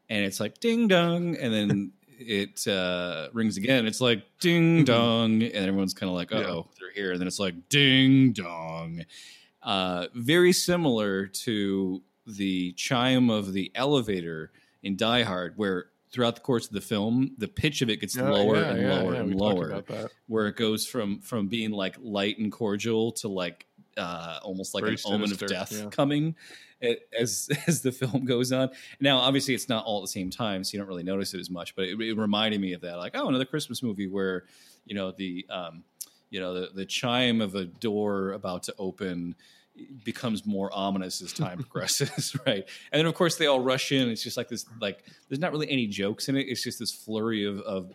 [0.10, 3.86] And it's like ding dong, and then it uh, rings again.
[3.86, 6.48] It's like ding dong, and everyone's kind of like, "Uh Yeah.
[6.48, 9.06] oh, they're here." And then it's like ding dong.
[9.62, 14.52] Uh, very similar to the chime of the elevator
[14.84, 18.16] in Die Hard, where throughout the course of the film, the pitch of it gets
[18.16, 19.84] yeah, lower yeah, and lower and we lower,
[20.28, 23.66] where it goes from from being like light and cordial to like
[23.98, 25.90] uh, almost like Very an omen of death yeah.
[25.90, 26.36] coming
[27.18, 28.70] as as the film goes on.
[29.00, 31.40] Now, obviously, it's not all at the same time, so you don't really notice it
[31.40, 31.76] as much.
[31.76, 34.46] But it, it reminded me of that, like oh, another Christmas movie where
[34.86, 35.84] you know the um,
[36.30, 39.36] you know the the chime of a door about to open
[40.04, 42.68] becomes more ominous as time progresses, right?
[42.92, 44.10] And then of course they all rush in.
[44.10, 46.48] It's just like this, like there's not really any jokes in it.
[46.48, 47.94] It's just this flurry of, of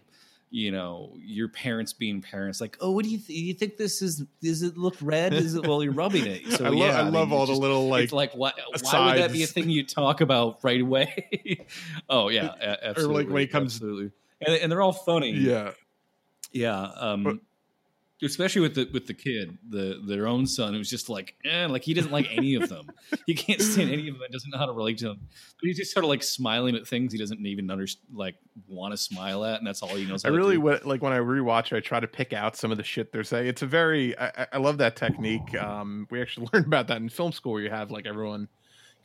[0.55, 2.61] you know, your parents being parents.
[2.61, 4.19] Like, oh, what do you th- you think this is?
[4.43, 5.33] Does it look red?
[5.33, 5.67] Is it?
[5.67, 6.43] Well, you're rubbing it.
[6.59, 9.07] So I, yeah, I mean, love all it's the little like, it's like why, why
[9.07, 11.67] would that be a thing you talk about right away?
[12.11, 13.33] oh yeah, absolutely.
[13.33, 14.11] when he comes- absolutely,
[14.47, 15.31] and, and they're all funny.
[15.31, 15.71] yeah,
[16.53, 17.41] Yeah, um,
[18.23, 21.83] especially with the with the kid, the their own son, who's just like, eh, like
[21.83, 22.91] he doesn't like any of them.
[23.27, 24.29] he can't stand any of them.
[24.31, 25.19] Doesn't know how to relate to them.
[25.21, 28.37] But he's just sort of like smiling at things he doesn't even under like
[28.69, 30.25] want to smile at, and that's all he knows.
[30.25, 31.77] I really like when I rewatch.
[31.77, 33.47] I try to pick out some of the shit they're saying.
[33.47, 35.55] It's a very I, I- I love that technique.
[35.61, 37.53] Um, we actually learned about that in film school.
[37.53, 38.49] Where you have like everyone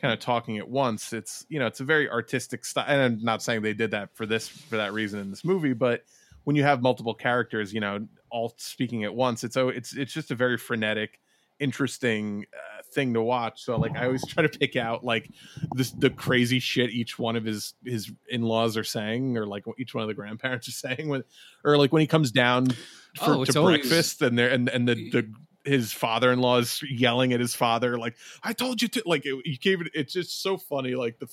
[0.01, 1.11] kind of talking at once.
[1.13, 2.85] It's you know it's a very artistic style.
[2.87, 5.73] And I'm not saying they did that for this for that reason in this movie,
[5.73, 6.03] but
[6.43, 10.13] when you have multiple characters, you know, all speaking at once, it's oh, it's it's
[10.13, 11.19] just a very frenetic,
[11.59, 13.63] interesting uh, thing to watch.
[13.63, 15.29] So like I always try to pick out like
[15.73, 19.65] this the crazy shit each one of his his in laws are saying, or like
[19.77, 21.23] each one of the grandparents are saying, when
[21.63, 22.67] or like when he comes down
[23.15, 25.33] for, Oh, to always- breakfast and there and and the the
[25.65, 29.57] his father-in-law is yelling at his father like i told you to like it, he
[29.57, 31.27] gave it it's just so funny like the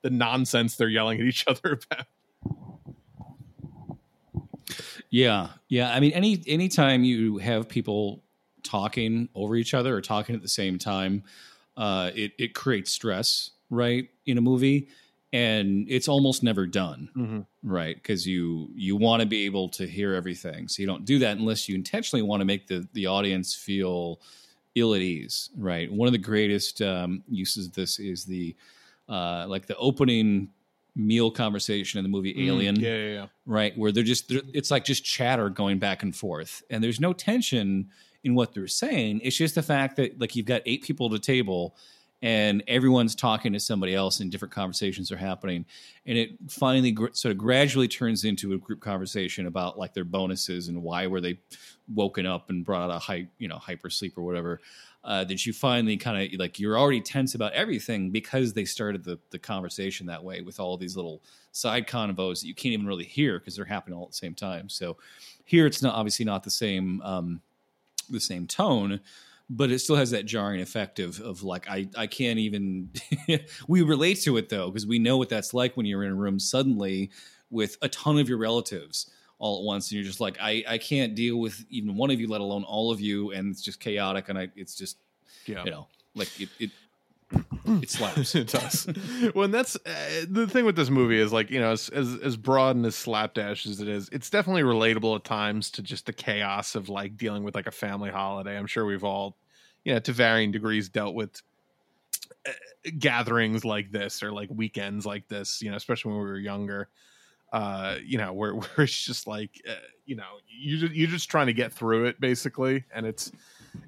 [0.00, 2.06] the nonsense they're yelling at each other about
[5.10, 5.92] Yeah, yeah.
[5.94, 8.22] I mean, any anytime you have people
[8.62, 11.22] talking over each other or talking at the same time,
[11.76, 14.88] uh, it it creates stress, right, in a movie,
[15.32, 17.96] and it's almost never done, right?
[17.96, 21.36] Because you you want to be able to hear everything, so you don't do that
[21.36, 24.20] unless you intentionally want to make the the audience feel
[24.74, 25.92] ill at ease, right?
[25.92, 28.56] One of the greatest um, uses of this is the
[29.08, 30.50] uh, like the opening
[30.96, 33.76] meal conversation in the movie mm, Alien yeah yeah yeah right?
[33.76, 37.12] Where they're just, they're, it's like just chatter going back and forth, and there's no
[37.12, 37.90] tension
[38.22, 39.20] in what they're saying.
[39.22, 41.76] It's just the fact that like you've got eight people at a table,
[42.22, 45.66] and everyone's talking to somebody else, and different conversations are happening,
[46.06, 50.04] and it finally gr- sort of gradually turns into a group conversation about like their
[50.04, 51.38] bonuses and why were they
[51.92, 54.60] woken up and brought out a hype, you know, hyper sleep or whatever.
[55.04, 59.04] Uh, that you finally kind of like you're already tense about everything because they started
[59.04, 62.86] the the conversation that way with all these little side convos that you can't even
[62.86, 64.66] really hear because they're happening all at the same time.
[64.66, 64.96] So
[65.44, 67.42] here it's not obviously not the same um,
[68.08, 69.00] the same tone,
[69.50, 72.90] but it still has that jarring effect of of like I I can't even
[73.68, 76.16] we relate to it though because we know what that's like when you're in a
[76.16, 77.10] room suddenly
[77.50, 79.10] with a ton of your relatives
[79.44, 82.18] all at once and you're just like I I can't deal with even one of
[82.18, 84.96] you let alone all of you and it's just chaotic and I it's just
[85.44, 86.70] yeah you know like it, it
[87.66, 88.34] it slaps.
[88.34, 88.88] it does.
[89.34, 92.16] well, and that's uh, the thing with this movie is like you know as, as
[92.22, 96.06] as broad and as slapdash as it is, it's definitely relatable at times to just
[96.06, 98.56] the chaos of like dealing with like a family holiday.
[98.56, 99.36] I'm sure we've all,
[99.84, 101.42] you know, to varying degrees dealt with
[102.48, 102.52] uh,
[102.98, 105.60] gatherings like this or like weekends like this.
[105.60, 106.88] You know, especially when we were younger.
[107.54, 109.74] Uh, you know, where where it's just like, uh,
[110.06, 113.30] you know, you you're just trying to get through it basically, and it's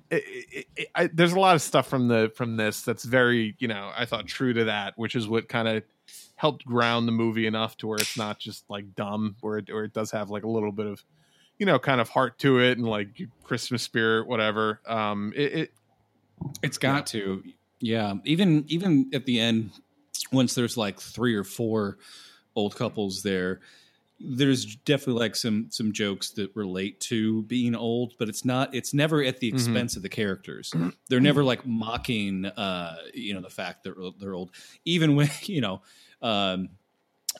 [0.08, 3.56] it, it, it, I, there's a lot of stuff from the from this that's very
[3.58, 5.82] you know I thought true to that, which is what kind of
[6.36, 9.82] helped ground the movie enough to where it's not just like dumb, where it, where
[9.82, 11.02] it does have like a little bit of
[11.58, 14.80] you know kind of heart to it and like Christmas spirit, whatever.
[14.86, 15.72] Um, it, it
[16.62, 17.42] It's got to,
[17.80, 18.14] yeah.
[18.24, 19.72] Even even at the end,
[20.30, 21.98] once there's like three or four
[22.56, 23.60] old couples there,
[24.18, 28.74] there's definitely like some some jokes that relate to being old, but it's not.
[28.74, 30.72] It's never at the expense of the characters.
[31.10, 34.52] They're never like mocking, uh, you know, the fact that they're old.
[34.86, 35.82] Even when you know,
[36.22, 36.70] um,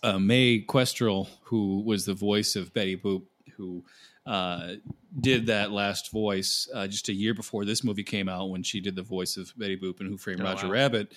[0.03, 3.23] uh, Mae Questel, who was the voice of Betty Boop,
[3.57, 3.83] who
[4.27, 4.75] uh,
[5.19, 8.81] did that last voice uh, just a year before this movie came out when she
[8.81, 10.73] did the voice of Betty Boop and Who Framed Oh, Roger wow.
[10.73, 11.15] Rabbit.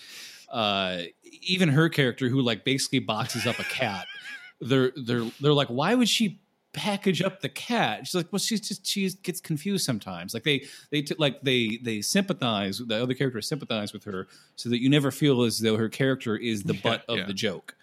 [0.52, 1.04] Uh,
[1.42, 4.08] even her character, who like basically boxes up a cat,
[4.62, 6.42] they're they're they're like, why would she
[6.74, 8.06] package up the cat?
[8.06, 10.34] She's like, well, she's just she gets confused sometimes.
[10.34, 12.80] Like they they t- like they they sympathize.
[12.80, 16.36] The other characters sympathize with her, so that you never feel as though her character
[16.36, 17.26] is the butt of yeah.
[17.26, 17.76] the joke.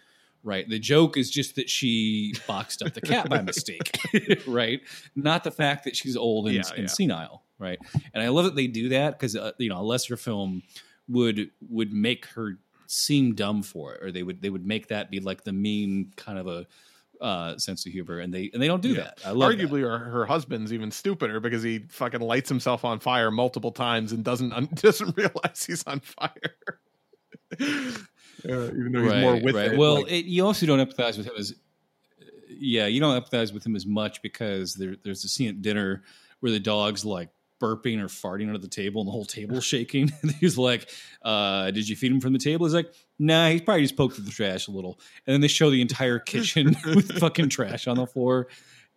[0.43, 0.69] Right.
[0.69, 3.99] The joke is just that she boxed up the cat by mistake.
[4.47, 4.81] right.
[5.17, 7.43] Not the fact that she's old and, Yeah, and senile.
[7.59, 7.81] Right.
[8.15, 10.63] And I love that they do that because uh, you know a lesser film
[11.09, 15.11] would would make her seem dumb for it, or they would they would make that
[15.11, 16.67] be like the mean kind of a
[17.21, 19.05] uh, sense of humor, and they and they don't do Yeah.
[19.05, 19.19] that.
[19.25, 19.59] I love that.
[19.59, 24.13] arguably her, her husband's even stupider because he fucking lights himself on fire multiple times
[24.13, 26.31] and doesn't un- doesn't realize he's on fire.
[27.59, 27.65] Uh,
[28.45, 29.73] even though he's right, more with right.
[29.73, 29.79] it.
[29.79, 31.55] Well, like- it, you also don't empathize with him as
[32.49, 36.03] yeah, you don't empathize with him as much because there, there's a scene at dinner
[36.41, 37.29] where the dog's like
[37.61, 40.13] burping or farting under the table and the whole table shaking.
[40.41, 40.91] He's like,
[41.23, 44.17] uh, "Did you feed him from the table?" He's like, "Nah, he's probably just poked
[44.17, 47.87] through the trash a little." And then they show the entire kitchen with fucking trash
[47.87, 48.49] on the floor.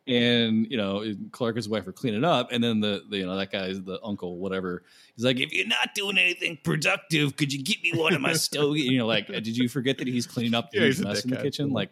[0.08, 3.26] And you know, Clark and his wife are cleaning up, and then the, the you
[3.28, 4.82] know that guy's the uncle, whatever.
[5.15, 8.34] He's like, "If you're not doing anything productive, could you get me one of my
[8.34, 11.06] stogie?" And you're like, "Did you forget that he's cleaning up the Yeah, huge he's
[11.06, 11.91] a mess in the kitchen?" Like,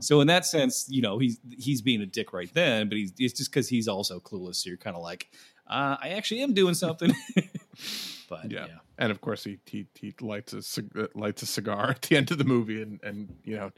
[0.00, 3.12] so in that sense, you know, he's he's being a dick right then, but he's
[3.18, 4.56] it's just because he's also clueless.
[4.56, 5.28] So you're kind of like,
[5.68, 7.12] uh, I actually am doing something.
[8.28, 8.66] but Yeah.
[8.66, 8.78] yeah.
[8.98, 12.16] and of course he he, he lights a cig- uh, lights a cigar at the
[12.16, 13.70] end of the movie and and you know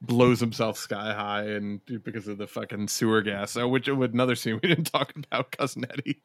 [0.00, 3.50] blows himself sky high and because of the fucking sewer gas.
[3.50, 6.22] So which with another scene we didn't talk about cousin Eddie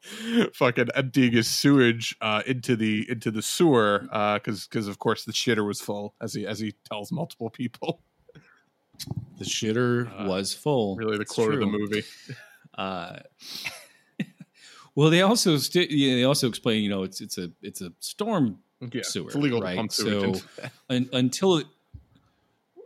[0.54, 5.32] fucking emptying his sewage uh, into the into the sewer because because of course the
[5.32, 8.02] shitter was full as he as he tells multiple people.
[9.38, 10.94] the shitter Uh, was full.
[10.94, 11.78] Really the It's quote of the true.
[11.80, 12.04] movie.
[14.96, 17.92] Well, they also sti- yeah, they also explain, you know, it's it's a it's a
[18.00, 18.58] storm
[18.92, 19.72] Yeah, Sewer, it's illegal right?
[19.72, 20.36] to pump sewage.
[20.40, 21.66] So- un, until it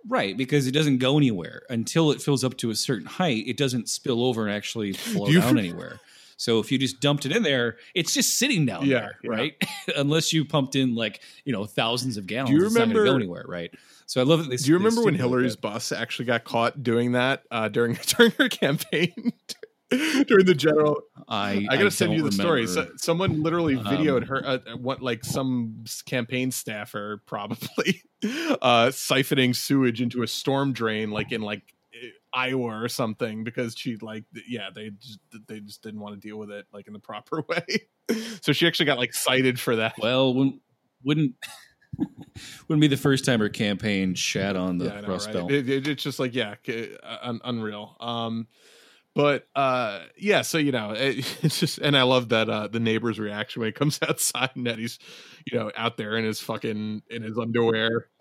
[0.08, 3.44] right because it doesn't go anywhere until it fills up to a certain height.
[3.46, 6.00] It doesn't spill over and actually flow Do down anywhere.
[6.38, 9.30] So if you just dumped it in there, it's just sitting down Yeah, there, yeah.
[9.30, 9.64] right?
[9.96, 13.16] Unless you pumped in like you know thousands of gallons, you it's not gonna go
[13.16, 13.72] anywhere, right?
[14.06, 14.48] So I love that.
[14.50, 18.32] They, Do you remember when Hillary's bus actually got caught doing that uh, during during
[18.38, 19.32] her campaign?
[19.90, 22.66] During the general, I I gotta send you the story.
[22.66, 28.88] So, someone literally Um, videoed her, uh, uh, what like some campaign staffer probably uh,
[28.90, 31.62] siphoning sewage into a storm drain, like in like
[32.32, 36.36] Iowa or something, because she like yeah they just they just didn't want to deal
[36.38, 37.64] with it like in the proper way.
[38.42, 39.94] so she actually got like cited for that.
[39.98, 40.60] Well, wouldn't
[41.02, 41.34] wouldn't
[42.68, 45.34] wouldn't be the first time her campaign shat on the yeah, know, Rust right?
[45.34, 45.50] Belt.
[45.50, 46.56] It, it- it's just like yeah,
[47.22, 47.96] un- unreal.
[48.00, 48.46] Um,
[49.14, 52.80] but uh, yeah, so you know, it, it's just, and I love that uh, the
[52.80, 54.98] neighbor's reaction when he comes outside and Eddie's,
[55.50, 58.08] you know, out there in his fucking in his underwear.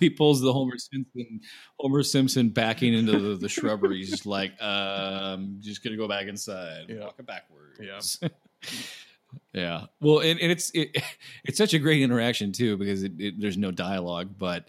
[0.00, 1.40] He pulls the Homer Simpson,
[1.78, 3.98] Homer Simpson backing into the, the shrubbery.
[3.98, 7.00] He's just like, um, just gonna go back inside, Yeah.
[7.04, 8.18] walking backwards.
[8.20, 8.28] Yeah.
[9.52, 9.84] yeah.
[10.00, 10.96] Well, and, and it's it,
[11.44, 14.68] it's such a great interaction too because it, it, there's no dialogue, but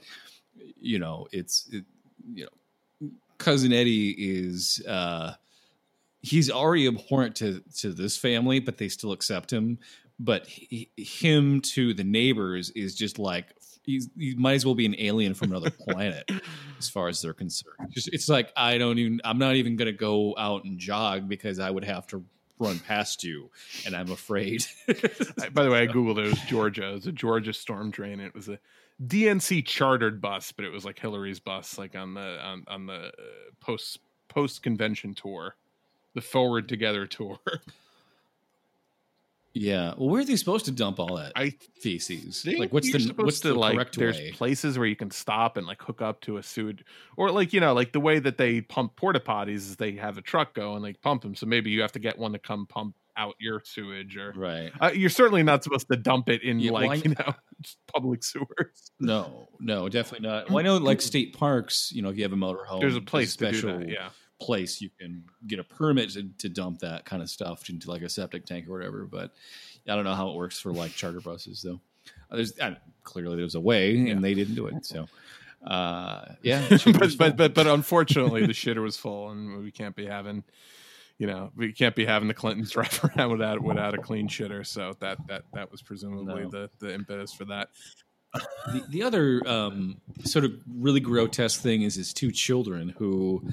[0.79, 1.85] you know, it's it,
[2.33, 5.33] you know, cousin Eddie is uh,
[6.23, 9.77] he's already abhorrent to to this family, but they still accept him.
[10.19, 13.47] But he, him to the neighbors is just like
[13.83, 16.29] he's he might as well be an alien from another planet
[16.79, 17.89] as far as they're concerned.
[17.91, 21.59] Just, it's like I don't even I'm not even gonna go out and jog because
[21.59, 22.23] I would have to
[22.59, 23.49] run past you,
[23.85, 24.63] and I'm afraid.
[24.87, 26.27] I- By the way, I googled it.
[26.27, 26.89] It was Georgia.
[26.91, 28.19] It was a Georgia storm drain.
[28.19, 28.59] It was a
[29.03, 33.07] DNC chartered bus, but it was like Hillary's bus, like on the on on the
[33.07, 33.11] uh,
[33.59, 33.99] post
[34.29, 35.55] post convention tour,
[36.13, 37.39] the Forward Together tour.
[39.55, 39.93] yeah.
[39.97, 42.43] Well, where are they supposed to dump all that I feces?
[42.45, 43.75] Like, what's the what's to, the like?
[43.75, 44.31] correct There's way?
[44.31, 46.83] places where you can stop and like hook up to a sewage,
[47.17, 50.17] or like you know, like the way that they pump porta potties is they have
[50.17, 51.35] a truck go and they pump them.
[51.35, 54.71] So maybe you have to get one to come pump out your sewage, or Right.
[54.81, 57.33] uh, you're certainly not supposed to dump it in Yeah, like you know
[57.93, 58.91] public sewers.
[58.99, 60.49] No, no, definitely not.
[60.49, 63.01] Well, I know, like state parks, you know, if you have a motorhome, There's a
[63.01, 63.89] place to do special that.
[63.89, 64.09] Yeah.
[64.39, 68.01] Place you can get a permit to, to dump that kind of stuff into like
[68.01, 69.05] a septic tank or whatever.
[69.05, 69.31] But
[69.87, 71.79] I don't know how it works for like charter buses, though.
[72.29, 74.13] Uh, There's uh, clearly there's a way, Yeah.
[74.13, 74.85] and they didn't do it.
[74.85, 75.07] So,
[75.65, 80.05] uh, yeah, but, but but but unfortunately, the shitter was full, and we can't be
[80.05, 80.43] having,
[81.17, 84.65] you know, we can't be having the Clintons drive around without without a clean shitter.
[84.67, 86.49] So that that that was presumably No.
[86.49, 87.69] the the impetus for that.
[88.33, 93.43] The, the other um, sort of really grotesque thing is his two children who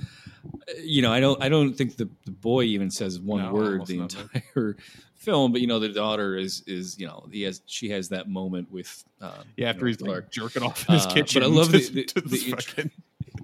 [0.44, 3.52] uh, you know i don't i don't think the, the boy even says one No,
[3.52, 4.76] word the entire
[5.16, 8.28] film but you know the daughter is is you know he has she has that
[8.28, 10.24] moment with um, Yeah, you after know, he's Clark.
[10.24, 12.90] like jerking off in his Uh, but I love to- the- the- the fucking-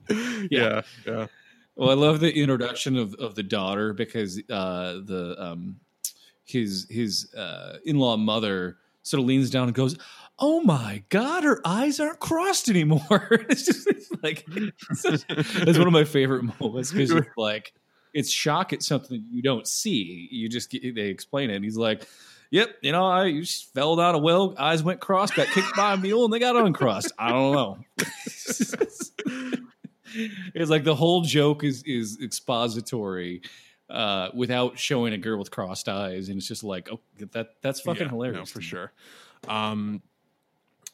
[0.51, 1.27] yeah, yeah.
[1.75, 5.77] Well, I love the introduction of, of the daughter because uh, the um,
[6.45, 9.99] his his uh, in law mother sort of leans down and goes,
[10.39, 13.01] "Oh my god, her eyes aren't crossed anymore."
[13.49, 17.73] it's just it's like it's such- it's one of my favorite moments because it's like
[18.15, 20.29] it's shock at something you don't see.
[20.31, 21.57] You just get, they explain it.
[21.57, 22.07] And he's like.
[22.53, 25.95] Yep, you know, I just fell down a well, eyes went crossed, got kicked by
[25.95, 27.11] a mule, and they got uncrossed.
[27.19, 27.79] I don't know.
[30.55, 33.43] it's like the whole joke is is expository
[33.91, 37.01] uh without showing a girl with crossed eyes and it's just like oh
[37.33, 38.93] that that's fucking Yeah, hilarious no, for sure.
[39.49, 40.03] Um,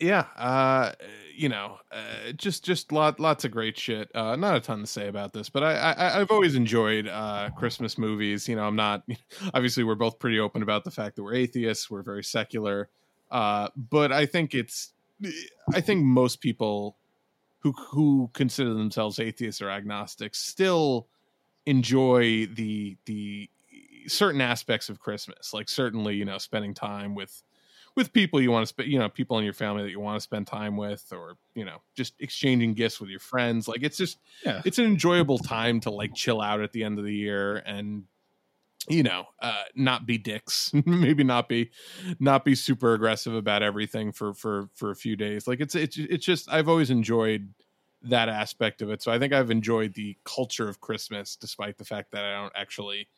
[0.03, 0.93] yeah, uh,
[1.35, 4.11] you know, uh, just just lot lots of great shit.
[4.15, 7.51] Uh, not a ton to say about this, but I, I I've always enjoyed uh,
[7.57, 8.49] Christmas movies.
[8.49, 9.05] You know, I'm not
[9.55, 11.89] obviously we're both pretty open about the fact that we're atheists.
[11.89, 12.89] We're very secular,
[13.31, 14.93] uh, but I think it's
[15.73, 16.97] I think most people
[17.61, 21.07] who who consider themselves atheists or agnostics still
[21.65, 23.49] enjoy the the
[24.09, 27.41] certain aspects of Christmas, like certainly you know spending time with
[27.97, 30.17] with people you want to spend, you know, people in your family that you want
[30.17, 33.69] to spend time with, or you know, just exchanging gifts with your friends.
[33.69, 34.63] Like it's just Yeah.
[34.65, 38.05] it's an enjoyable time to like chill out at the end of the year and
[38.89, 41.71] you know uh not be dicks maybe not be
[42.19, 45.97] not be super aggressive about everything for for for a few days like it's it's
[45.97, 47.55] it's just i've always enjoyed
[48.03, 51.85] that aspect of it so i think i've enjoyed the culture of christmas despite the
[51.85, 53.09] fact that i don't actually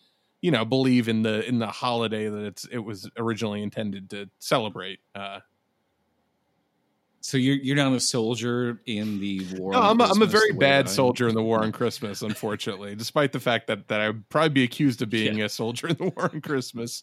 [0.45, 4.29] you know believe in the in the holiday that it's it was originally intended to
[4.41, 5.39] celebrate uh
[7.23, 10.27] so you're you're not a soldier in the war no, on I'm a, I'm a
[10.27, 14.09] very bad soldier in the war on Christmas, unfortunately, despite the fact that, that I
[14.09, 17.03] would probably be accused of being a soldier in the war on Christmas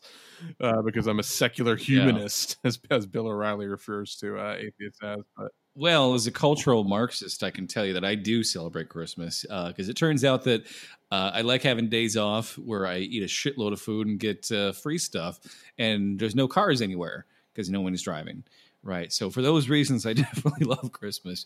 [0.59, 5.21] uh, because I'm a secular humanist, as, as Bill O'Reilly refers to uh, atheists as.
[5.35, 9.43] But Well, as a cultural Marxist, I can tell you that I do celebrate Christmas
[9.43, 10.65] because it turns out that
[11.11, 14.51] uh, I like having days off where I eat a shitload of food and get
[14.51, 15.39] uh, free stuff,
[15.77, 18.43] and there's no cars anywhere because no one is driving.
[18.83, 19.13] Right.
[19.13, 21.45] So for those reasons, I definitely love Christmas.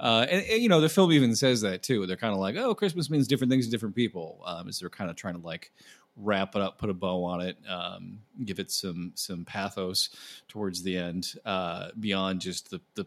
[0.00, 2.06] Uh, and, and, you know, the film even says that too.
[2.06, 4.42] They're kind of like, oh, Christmas means different things to different people.
[4.44, 5.70] Um, as they're kind of trying to like
[6.16, 10.10] wrap it up, put a bow on it, um, give it some some pathos
[10.48, 13.06] towards the end, uh, beyond just the the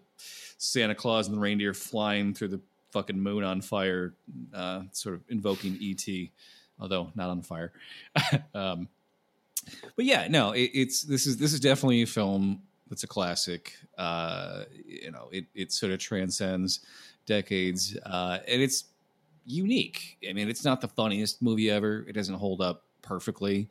[0.57, 4.15] Santa Claus and the reindeer flying through the fucking moon on fire,
[4.53, 6.29] uh, sort of invoking ET,
[6.79, 7.73] although not on fire.
[8.53, 8.87] um,
[9.95, 13.73] but yeah, no, it, it's this is this is definitely a film that's a classic.
[13.97, 16.81] Uh, you know, it it sort of transcends
[17.25, 18.85] decades, uh, and it's
[19.45, 20.17] unique.
[20.27, 22.05] I mean, it's not the funniest movie ever.
[22.07, 23.69] It doesn't hold up perfectly.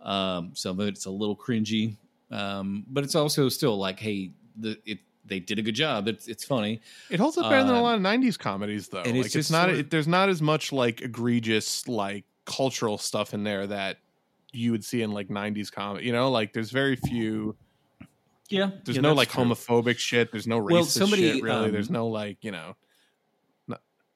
[0.00, 1.96] Um, some of it's a little cringy,
[2.30, 6.06] um, but it's also still like, hey, the it they did a good job.
[6.06, 6.80] It's it's funny.
[7.10, 9.02] it holds up better than a Uh, lot of '90s comedies, though.
[9.02, 9.68] and Like it's it's, not.
[9.70, 13.98] of- it, there's not as much like egregious like cultural stuff in there that
[14.52, 16.06] you would see in like '90s comedy.
[16.06, 17.56] You know, like there's very few.
[18.48, 20.30] Yeah, There's no like homophobic shit.
[20.30, 21.42] There's no racist Well, somebody, shit.
[21.42, 22.76] Really, um, there's no like you know.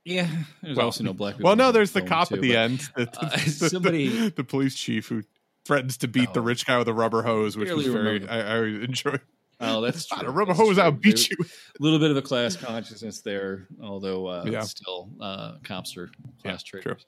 [0.04, 0.28] Yeah,
[0.62, 1.36] there's Well- also no black.
[1.38, 2.80] Well, no, there's the cop too, at the end.
[2.96, 5.22] The, uh, somebody- the police chief who
[5.64, 6.44] threatens to beat the Oh.
[6.44, 8.26] rich guy with a rubber hose, which was very.
[8.28, 9.16] I, I enjoy.
[9.60, 10.26] Oh, that's true.
[10.26, 10.84] a rubber That's hose, true.
[10.84, 11.36] I'll beat you.
[11.40, 14.62] A little bit of a class consciousness there, although uh, Yeah.
[14.62, 16.10] still uh, cops are
[16.42, 16.80] class true.
[16.80, 17.04] traitors.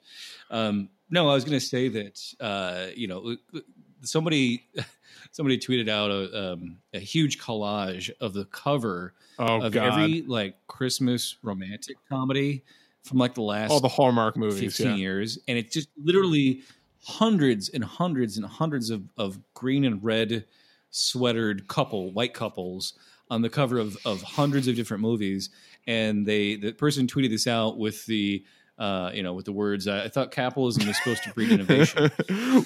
[0.51, 3.35] Um, no, I was going to say that uh, you know
[4.01, 4.65] somebody
[5.31, 9.93] somebody tweeted out a, um, a huge collage of the cover Oh of god.
[9.99, 12.63] every like Christmas romantic comedy
[13.03, 14.59] from like the last All the Hallmark movies.
[14.77, 14.95] 15 Yeah.
[14.95, 16.61] years and it's just literally
[17.03, 20.45] hundreds and hundreds and hundreds of, of green and red
[20.89, 22.93] sweatered couple white couples
[23.29, 25.49] on the cover of, of hundreds of different movies
[25.87, 28.43] and they the person tweeted this out with the
[28.79, 32.09] uh, you know with the words i thought capitalism was supposed to breed innovation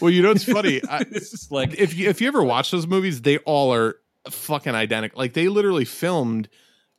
[0.02, 0.82] well, you know it's funny.
[0.90, 3.96] I, it's just like if you if you ever watch those movies, they all are
[4.30, 5.18] fucking identical.
[5.20, 6.48] Like they literally filmed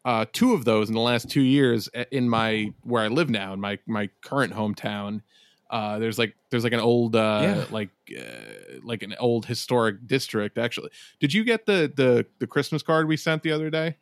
[0.05, 3.53] uh, two of those in the last two years in my where I live now
[3.53, 5.23] in my my current hometown.
[5.71, 7.65] Uh, there's like there's like an old uh, Yeah.
[7.71, 10.57] like uh, like an old historic district.
[10.57, 10.91] Actually,
[11.21, 13.97] did you get the the the Christmas card we sent the other day?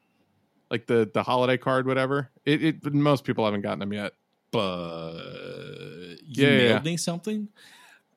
[0.71, 2.31] Like the the holiday card, whatever.
[2.45, 4.13] It, it most people haven't gotten them yet.
[4.55, 5.13] uh,
[6.25, 6.85] you Yeah, mailed yeah.
[6.85, 7.49] me something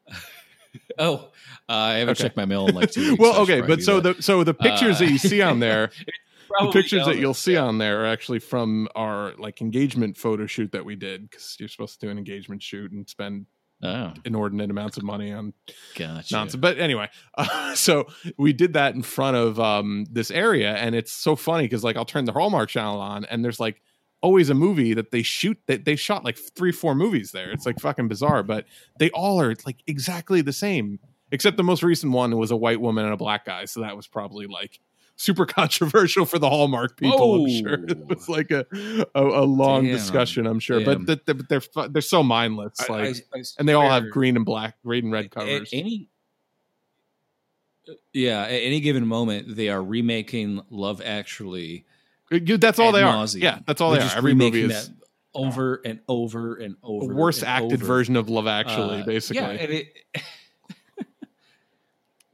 [0.99, 1.31] oh
[1.67, 2.23] uh, i haven't Okay.
[2.23, 4.15] checked my mail in like two weeks well, so I should okay, but so that.
[4.17, 5.91] the so the pictures Uh, that you see on there
[6.59, 10.71] the pictures that you'll see on there are actually from our like engagement photo shoot
[10.71, 13.45] that we did because you're supposed to do an engagement shoot and spend
[13.83, 15.53] oh inordinate amounts of money on
[15.95, 16.55] gotcha nonsense.
[16.55, 21.11] But anyway, uh, so we did that in front of um, this area, and it's
[21.11, 23.81] so funny because like I'll turn the Hallmark channel on, and there's like
[24.21, 27.51] always a movie that they shoot that they shot like three, four movies there.
[27.51, 28.65] It's like fucking bizarre, but
[28.99, 30.99] they all are like exactly the same,
[31.31, 33.95] except the most recent one was a white woman and a black guy, so that
[33.95, 34.79] was probably like
[35.21, 37.45] super controversial for the Hallmark people.
[37.45, 38.65] I'm sure it was like a
[39.13, 39.93] a, a long Damn.
[39.95, 40.47] discussion.
[40.47, 41.03] I'm sure, Damn.
[41.05, 44.09] but th- th- they're they're so mindless, I- like, I- I and they all have
[44.09, 45.69] green and black, green and red covers.
[45.73, 46.09] any
[48.13, 51.85] yeah at any given moment they are remaking love actually
[52.29, 53.11] That's all they are.
[53.13, 53.41] nauseam.
[53.41, 54.17] Yeah, that's all They're they are.
[54.17, 54.95] Every movie is that
[55.33, 57.85] over and over and a over worse and acted over.
[57.85, 59.41] version of Love Actually, Uh, basically.
[59.41, 59.93] Yeah, and it,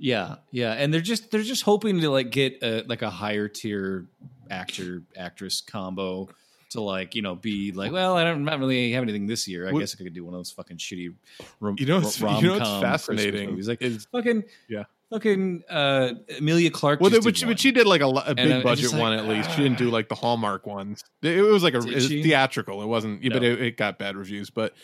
[0.06, 3.48] yeah, yeah, and they're just they're just hoping to like get a, like a higher
[3.48, 4.06] tier
[4.52, 6.30] actor actress combo
[6.70, 9.68] to like you know be like, well, I don't not really have anything this year.
[9.68, 11.16] I Well- guess I could do one of those fucking shitty.
[11.60, 13.68] Rom- you know, rom- you know what's fascinating movies.
[13.68, 14.84] Like is fucking Yeah.
[15.10, 17.02] fucking uh, Emilia Clarke.
[17.02, 19.14] well, just but she, but she did like a, a big I budget like, one
[19.14, 19.50] at least.
[19.56, 19.94] She didn't do ah.
[19.94, 21.04] like the Hallmark ones.
[21.24, 22.84] It, it was like a it was theatrical.
[22.84, 24.52] It wasn't, but it, it got bad reviews.
[24.52, 24.76] But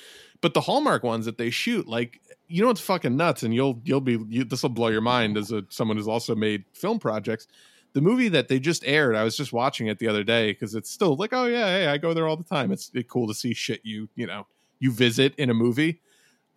[0.42, 2.20] but the Hallmark ones that they shoot, like
[2.52, 5.38] you know, what's fucking nuts, and you'll you'll be you, this will blow your mind
[5.38, 7.48] as a someone who's also made film projects.
[7.94, 10.76] The movie that they just aired, I was just watching it the other day because
[10.76, 12.72] it's still like, oh yeah, hey, I go there all the time.
[12.72, 14.48] It's, cool to see shit you you know
[14.80, 16.02] you visit in a movie.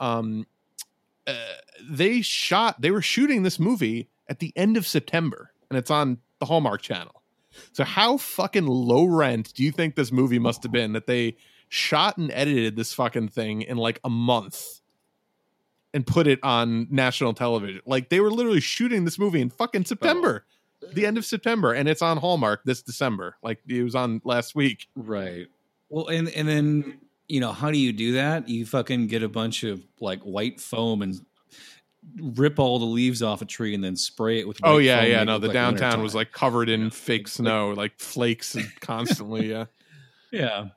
[0.01, 0.47] Um,
[1.27, 1.35] uh,
[1.89, 6.19] they shot they were shooting this movie at the end of September, and it's on
[6.41, 7.23] the Hallmark Channel.
[7.73, 11.37] So how fucking low rent do you think this movie must have been that they
[11.69, 14.81] shot and edited this fucking thing in like a month
[15.95, 17.81] and put it on national television?
[17.87, 20.45] Like they were literally shooting this movie in fucking September,
[20.83, 20.89] oh.
[20.93, 23.37] the end of September, and it's on Hallmark this December.
[23.43, 24.89] Like it was on last week.
[24.95, 25.47] Right.
[25.89, 28.49] Well, and and then you know how do you do that?
[28.49, 31.19] You fucking get a bunch of like white foam and
[32.17, 34.59] rip all the leaves off a tree and then spray it with.
[34.63, 35.25] Oh yeah, yeah.
[35.25, 36.89] No, the like downtown was like covered in Yeah.
[36.91, 39.51] fake snow, like flakes and constantly.
[39.51, 39.67] Yeah.
[40.33, 40.69] yeah.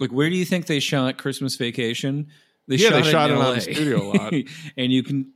[0.00, 2.28] Like where do you think they shot Christmas Vacation?
[2.68, 4.32] They Yeah, they shot in it on the studio a lot.
[4.76, 5.32] and you can.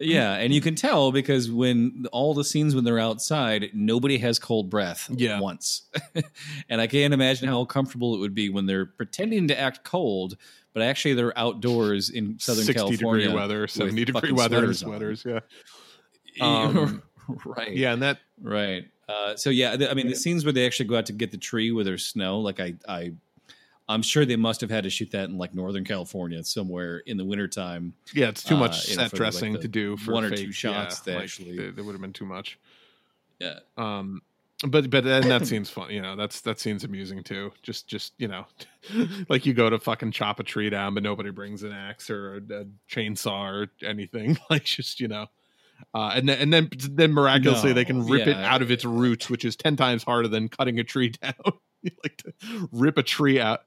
[0.00, 4.38] Yeah, and you can tell because when all the scenes when they're outside, nobody has
[4.38, 5.40] cold breath Yeah.
[5.40, 5.82] once.
[6.68, 10.36] and I can't imagine how comfortable it would be when they're pretending to act cold,
[10.72, 13.24] but actually they're outdoors in Southern 60 California.
[13.26, 15.24] degree weather, 70 degree weather sweaters sweaters.
[15.26, 15.40] Yeah.
[16.40, 17.02] Um,
[17.44, 17.76] right.
[17.76, 17.92] Yeah.
[17.92, 18.86] And that, Right.
[19.08, 21.38] Uh, so yeah, I mean, the scenes where they actually go out to get the
[21.38, 23.14] tree where there's snow, like I, I,
[23.88, 27.16] I'm sure they must have had to shoot that in like Northern California somewhere in
[27.16, 27.94] the wintertime.
[28.14, 30.24] yeah, it's too Uh, much you know, set like, dressing the to do for one
[30.24, 32.58] or fake- two shots yeah, that like, actually- There, there would have been too much.
[33.38, 33.60] Yeah.
[33.76, 34.20] Um,
[34.66, 35.90] but but and that seems fun.
[35.90, 37.52] You know, that's that seems amusing too.
[37.62, 38.44] Just just you know,
[39.28, 42.34] like you go to fucking chop a tree down, but nobody brings an axe or
[42.50, 44.36] a, a chainsaw or anything.
[44.50, 45.26] Like just you know.
[45.94, 48.84] Uh, and then, and then, then miraculously, they can No, rip it out of its
[48.84, 51.34] roots, which is ten times harder than cutting a tree down.
[52.02, 53.60] like to rip a tree out.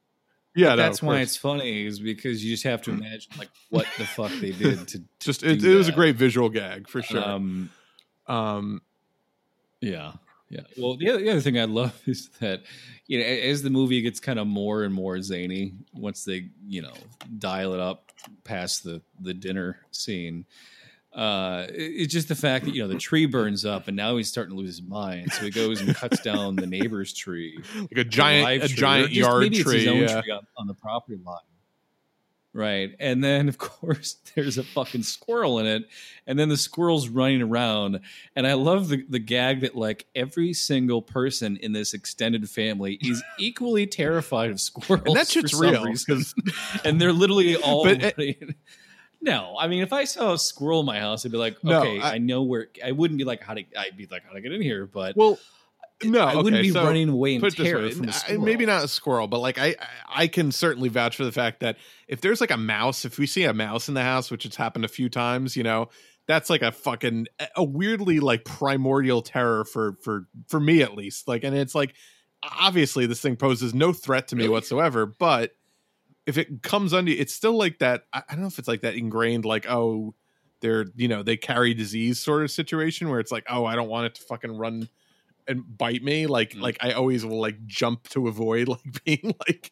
[0.53, 3.85] Yeah, no, that's why it's funny is because you just have to imagine like what
[3.97, 7.23] the fuck they did to just it, it was a great visual gag for sure.
[7.23, 7.69] Um,
[8.27, 8.81] Um,
[9.79, 10.13] Yeah,
[10.49, 10.61] yeah.
[10.77, 12.63] Well, the other, the other thing I love is that
[13.07, 16.81] you know as the movie gets kind of more and more zany, once they you
[16.81, 16.93] know
[17.39, 18.11] dial it up
[18.43, 20.45] past the the dinner scene,
[21.13, 24.29] uh, it's just the fact that you know the tree burns up and now he's
[24.29, 27.97] starting to lose his mind, so he goes and cuts down the neighbor's tree, like
[27.97, 29.75] a giant, a tree, giant yard maybe tree.
[29.75, 30.21] It's his own yeah.
[30.21, 31.39] tree on, on the property line.
[32.53, 32.95] right?
[32.97, 35.83] And then of course there's a fucking squirrel in it,
[36.25, 37.99] and then the squirrel's running around.
[38.37, 42.97] And I love the the gag that like every single person in this extended family
[43.01, 45.07] is equally terrified of squirrels.
[45.07, 45.85] And that shit's real,
[46.85, 47.83] and they're literally all.
[47.83, 48.55] But running.
[49.21, 51.81] No, I mean, if I saw a squirrel in my house, I'd be like, No,
[51.81, 52.67] okay, I, I- know where.
[52.83, 53.63] I wouldn't be like, how to.
[53.77, 55.37] I'd be like, how to get in here, but Well,
[56.03, 58.05] no, I wouldn't okay, be so running away in put it this terror way, from
[58.05, 58.41] a I- squirrel.
[58.41, 61.59] maybe not a squirrel, but like I, I- I can certainly vouch for the fact
[61.59, 64.43] that if there's like a mouse, if we see a mouse in the house, which
[64.43, 65.89] has happened a few times, you know,
[66.27, 71.27] that's like a fucking a weirdly like primordial terror for for for me at least.
[71.27, 71.93] Like, and it's like
[72.43, 75.51] obviously this thing poses no threat to me whatsoever, but
[76.27, 78.03] if it comes under, you, it's still like that.
[78.13, 80.13] I I don't know if it's like that ingrained, like oh,
[80.61, 83.89] they're you know they carry disease sort of situation where it's like oh, I don't
[83.89, 84.87] want it to fucking run
[85.47, 86.27] and bite me.
[86.27, 86.61] Like Mm.
[86.61, 89.71] like I always will like jump to avoid like being like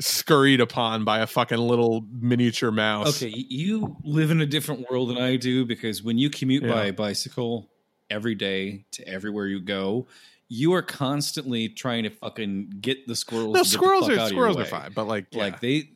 [0.00, 3.22] scurried upon by a fucking little miniature mouse.
[3.22, 6.72] Okay, you live in a different world than I do because when you commute Yeah.
[6.72, 7.70] by bicycle
[8.10, 10.06] every day to everywhere you go,
[10.48, 13.54] you are constantly trying to fucking get the squirrels.
[13.54, 15.42] No, to get the squirrels are out of your squirrels are fine, but like yeah.
[15.42, 15.90] Like they,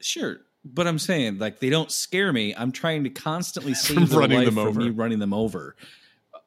[0.00, 2.54] sure, but I'm saying like they don't scare me.
[2.54, 5.76] I'm trying to constantly save their running life them from me running them over.
[6.34, 6.38] Uh,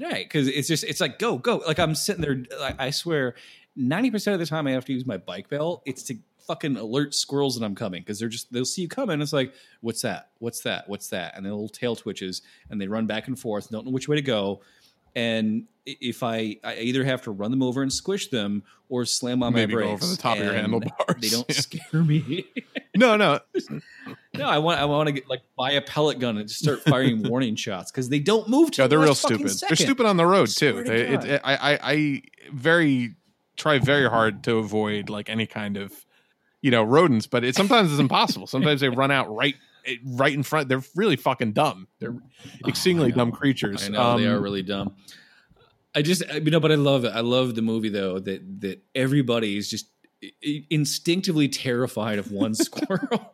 [0.00, 1.58] right, because it's just it's like go go.
[1.58, 2.42] Like I'm sitting there.
[2.60, 3.34] Like, I swear,
[3.76, 5.82] ninety percent of the time I have to use my bike belt.
[5.84, 6.16] It's to
[6.46, 9.20] fucking alert squirrels that I'm coming because they're just they'll see you coming.
[9.20, 10.30] It's like what's that?
[10.38, 10.88] What's that?
[10.88, 11.36] What's that?
[11.36, 13.70] And their little tail twitches and they run back and forth.
[13.70, 14.60] Don't know which way to go.
[15.14, 19.42] And if I, I either have to run them over and squish them or slam
[19.42, 20.04] on Maybe my go brakes.
[20.04, 21.20] over the top of your handlebars.
[21.20, 21.54] They don't Yeah.
[21.56, 22.46] scare me.
[22.96, 23.40] no, no,
[24.34, 26.82] no, I want I want to get like buy a pellet gun and just start
[26.82, 28.70] firing warning shots because they don't move.
[28.70, 29.48] till Yeah, they're real stupid.
[29.48, 30.82] They're stupid on the road too.
[30.84, 33.14] to They, it, it- I, I, I very
[33.56, 35.92] try very hard to avoid like any kind of
[36.60, 38.46] you know rodents, but it sometimes it's impossible.
[38.46, 39.54] Sometimes they run out right
[40.04, 40.68] right in front.
[40.68, 41.88] They're really fucking dumb.
[41.98, 42.16] They're
[42.66, 43.84] exceedingly Oh, dumb creatures.
[43.84, 44.94] I know they Um, are really dumb.
[45.94, 47.10] I just, you know, but I love it.
[47.14, 49.86] I love the movie though that that everybody is just
[50.70, 53.30] instinctively terrified of one squirrel.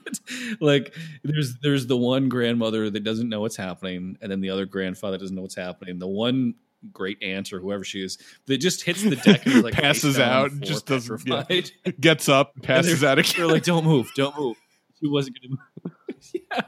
[0.60, 4.66] like there's there's the one grandmother that doesn't know what's happening, and then the other
[4.66, 5.98] grandfather doesn't know what's happening.
[5.98, 6.54] The one
[6.92, 10.16] great aunt or whoever she is that just hits the deck and like Passes face
[10.16, 11.92] down on out, just doesn't- yeah.
[12.00, 14.56] gets up, passes out They're like, "Don't move, don't move."
[15.02, 16.42] She wasn't going to move.
[16.50, 16.60] yeah.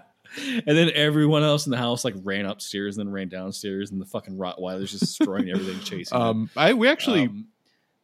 [0.66, 4.00] And then everyone else in the house like ran upstairs and then ran downstairs, and
[4.00, 6.16] the fucking Rottweiler's just destroying everything, chasing.
[6.18, 7.48] Um, I we actually Um,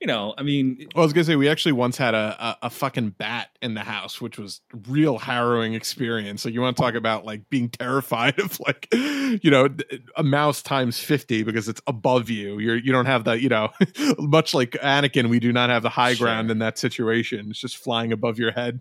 [0.00, 2.66] you know, I mean, Well, I was gonna say we actually once had a, a
[2.66, 6.42] a fucking bat in the house, which was real harrowing experience.
[6.42, 9.68] So you want to talk about like being terrified of like you know
[10.14, 12.58] a mouse times fifty because it's above you.
[12.60, 13.70] You're you don't have the you know
[14.18, 16.26] much like Anakin, we do not have the high Sure.
[16.26, 17.46] ground in that situation.
[17.48, 18.80] It's just flying above your head.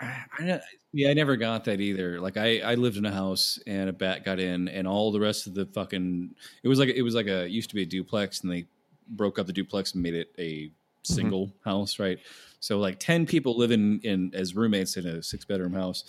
[0.00, 0.60] I, I
[0.92, 2.20] yeah, I never got that either.
[2.20, 5.20] Like I, I lived in a house and a bat got in, and all the
[5.20, 7.86] rest of the fucking it was like it was like a used to be a
[7.86, 8.66] duplex, and they
[9.08, 11.14] broke up the duplex and made it a mm-hmm.
[11.14, 12.18] single house, right?
[12.60, 16.04] So like ten people living in as roommates in a six bedroom house,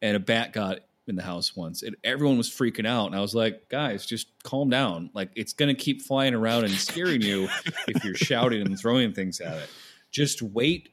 [0.00, 3.20] and a bat got in the house once, and everyone was freaking out, and I
[3.20, 5.10] was like, guys, just calm down.
[5.14, 7.48] Like it's gonna keep flying around and scaring you
[7.88, 9.68] if you're shouting and throwing things at it.
[10.10, 10.90] Just wait.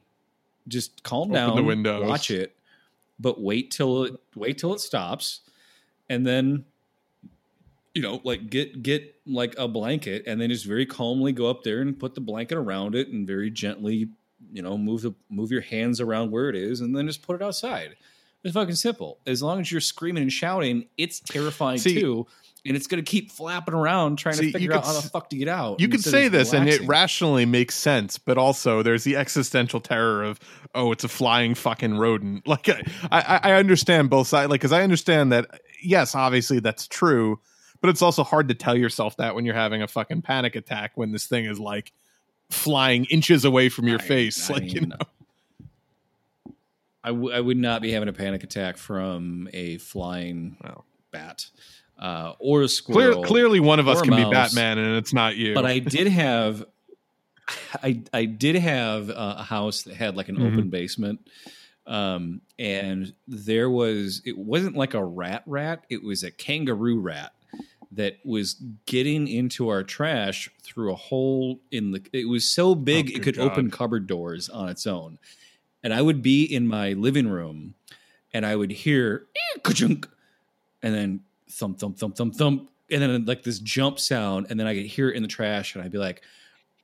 [0.68, 1.56] Just calm Open down.
[1.56, 2.06] the windows.
[2.08, 2.56] Watch it
[3.22, 5.40] but wait till it wait till it stops
[6.08, 6.64] and then
[7.94, 11.62] you know like get get like a blanket and then just very calmly go up
[11.62, 14.08] there and put the blanket around it and very gently
[14.52, 17.36] you know move the move your hands around where it is and then just put
[17.36, 17.94] it outside
[18.42, 22.26] it's fucking simple as long as you're screaming and shouting it's terrifying See- too
[22.66, 25.08] and it's going to keep flapping around trying See, to figure out could how the
[25.08, 28.36] fuck to get out You could instead say this, and it rationally makes sense, but
[28.38, 30.38] also there's the existential terror of
[30.74, 32.46] oh, it's a flying fucking rodent.
[32.46, 36.86] Like I, I, I understand both sides, like because I understand that yes, obviously that's
[36.86, 37.40] true,
[37.80, 40.92] but it's also hard to tell yourself that when you're having a fucking panic attack
[40.96, 41.92] when this thing is like
[42.50, 44.96] flying inches away from your I- face, I like you mean, know.
[47.02, 50.84] I, w- I would not be having a panic attack from a flying Well.
[51.10, 51.46] bat
[52.00, 52.68] uh, or a Clear,
[53.12, 53.22] squirrel.
[53.24, 54.24] clearly, one of us can be.
[54.24, 55.54] Batman, and it's not you.
[55.54, 56.64] But I did have,
[57.82, 60.52] I I did have uh, a house that had like an Mhm.
[60.52, 61.28] open basement,
[61.86, 67.32] um, and there was it wasn't like a rat rat; it was a kangaroo rat
[67.92, 68.54] that was
[68.86, 72.00] getting into our trash through a hole in the.
[72.12, 75.18] It was so big Oh, it could open cupboard doors on its own,
[75.82, 77.74] and I would be in my living room,
[78.32, 79.26] and I would hear
[79.56, 79.70] "Eh,
[80.82, 81.20] and then
[81.50, 84.86] thump thump thump thump thump and then like this jump sound and then i could
[84.86, 86.22] hear it in the trash and i'd be like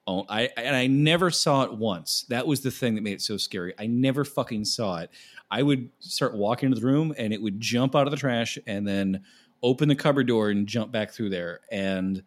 [0.08, 2.26] oh, I and I never saw it once.
[2.28, 3.74] That was the thing that made it so scary.
[3.76, 5.10] I never fucking saw it.
[5.50, 8.56] I would start walking into the room and it would jump out of the trash
[8.68, 9.24] and then
[9.64, 11.60] open the cupboard door and jump back through there.
[11.72, 12.22] And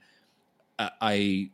[0.77, 1.51] I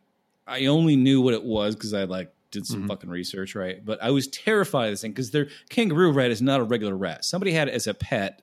[0.47, 2.87] I, only knew what it was because I like did some Mhm.
[2.87, 3.85] fucking research, right?
[3.85, 6.95] But I was terrified of this thing because their kangaroo rat is not a regular
[6.97, 7.23] rat.
[7.23, 8.41] Somebody had it as a pet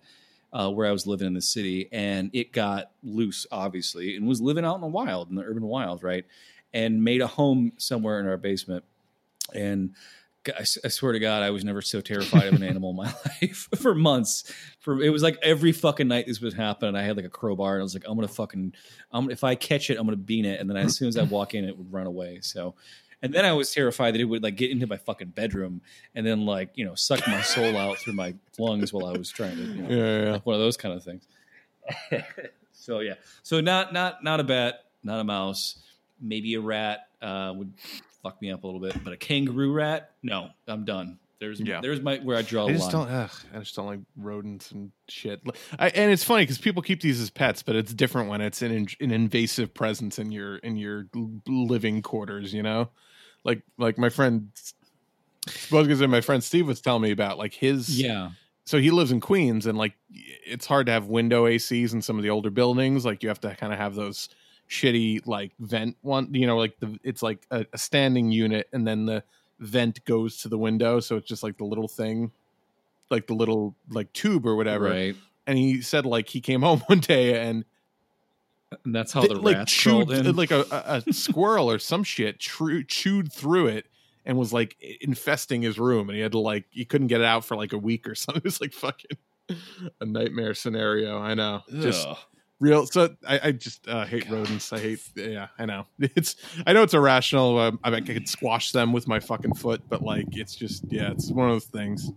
[0.53, 4.40] uh, where I was living in the city, and it got loose, obviously, and was
[4.40, 6.24] living out in the wild, in the urban wild, right?
[6.74, 8.84] And made a home somewhere in our basement.
[9.55, 9.94] And
[10.59, 13.05] I, swear to God, I was never so terrified of an animal in my
[13.42, 14.53] life for months.
[14.80, 17.30] For it was like every fucking night this would happen, and I had like a
[17.30, 18.74] crowbar, and I was like, I'm gonna fucking,
[19.12, 21.22] I'm if I catch it, I'm gonna bean it, and then as soon as I
[21.22, 22.40] walk in, it would run away.
[22.42, 22.74] So.
[23.22, 25.80] And then I was terrified that it would like get into my fucking bedroom
[26.14, 29.30] and then like you know suck my soul out through my lungs while I was
[29.30, 31.24] trying to you know, Yeah, yeah, like one of those kind of things.
[32.72, 35.78] so yeah, so not not not a bat, not a mouse,
[36.20, 37.72] maybe a rat uh, would
[38.22, 41.18] fuck me up a little bit, but a kangaroo rat, no, I'm done.
[41.40, 41.80] There's Yeah.
[41.80, 43.06] there's my where I draw I the just line.
[43.08, 43.14] don't.
[43.14, 45.42] Ugh, I just don't like rodents and shit.
[45.78, 48.62] I, and it's funny because people keep these as pets, but it's different when it's
[48.62, 51.06] an, in- an invasive presence in your in your
[51.48, 52.54] living quarters.
[52.54, 52.90] You know,
[53.45, 54.51] like like my friend.
[55.49, 58.30] Say my friend Steve was telling me about like his Yeah,
[58.64, 62.16] so he lives in Queens and like it's hard to have window ACs in some
[62.16, 63.05] of the older buildings.
[63.05, 64.28] Like you have to kind of have those
[64.68, 68.86] shitty like vent one, you know, like the it's like a, a standing unit and
[68.86, 69.24] then the
[69.59, 72.30] vent goes to the window, so it's just like the little thing,
[73.11, 74.84] like the little like tube or whatever.
[74.84, 75.16] right.
[75.47, 77.64] And he said like he came home one day and
[78.84, 80.36] And that's how th- the like rats chewed crawled in.
[80.36, 83.86] like a, a, squirrel or some shit chewed through it
[84.24, 86.08] and was like infesting his room.
[86.08, 88.14] And he had to like he couldn't get it out for like a week or
[88.16, 88.40] something.
[88.40, 89.16] It was like fucking
[90.00, 91.18] a nightmare scenario.
[91.18, 91.62] I know.
[91.70, 92.16] Just Ugh.
[92.60, 94.72] real so i, I just uh, hate rodents.
[94.72, 95.86] I hate yeah i know.
[95.98, 97.58] It's i know it's irrational.
[97.58, 100.84] Um, i, mean I could squash them with my fucking foot but like it's just
[100.90, 102.10] yeah it's one of those things.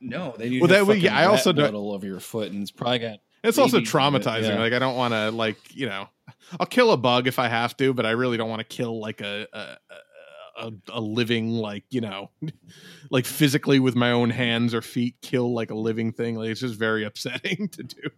[0.00, 2.70] No, they need Well, that yeah, I also don't- all over your foot, and it's
[2.72, 4.48] probably got It's also traumatizing.
[4.50, 4.58] yeah.
[4.60, 6.08] Like I don't want to like you know,
[6.60, 9.00] I'll kill a bug if I have to, but I really don't want to kill
[9.00, 9.76] like a a,
[10.58, 12.30] a a living like you know,
[13.10, 16.36] like physically with my own hands or feet kill like a living thing.
[16.36, 18.10] Like it's just very upsetting to do.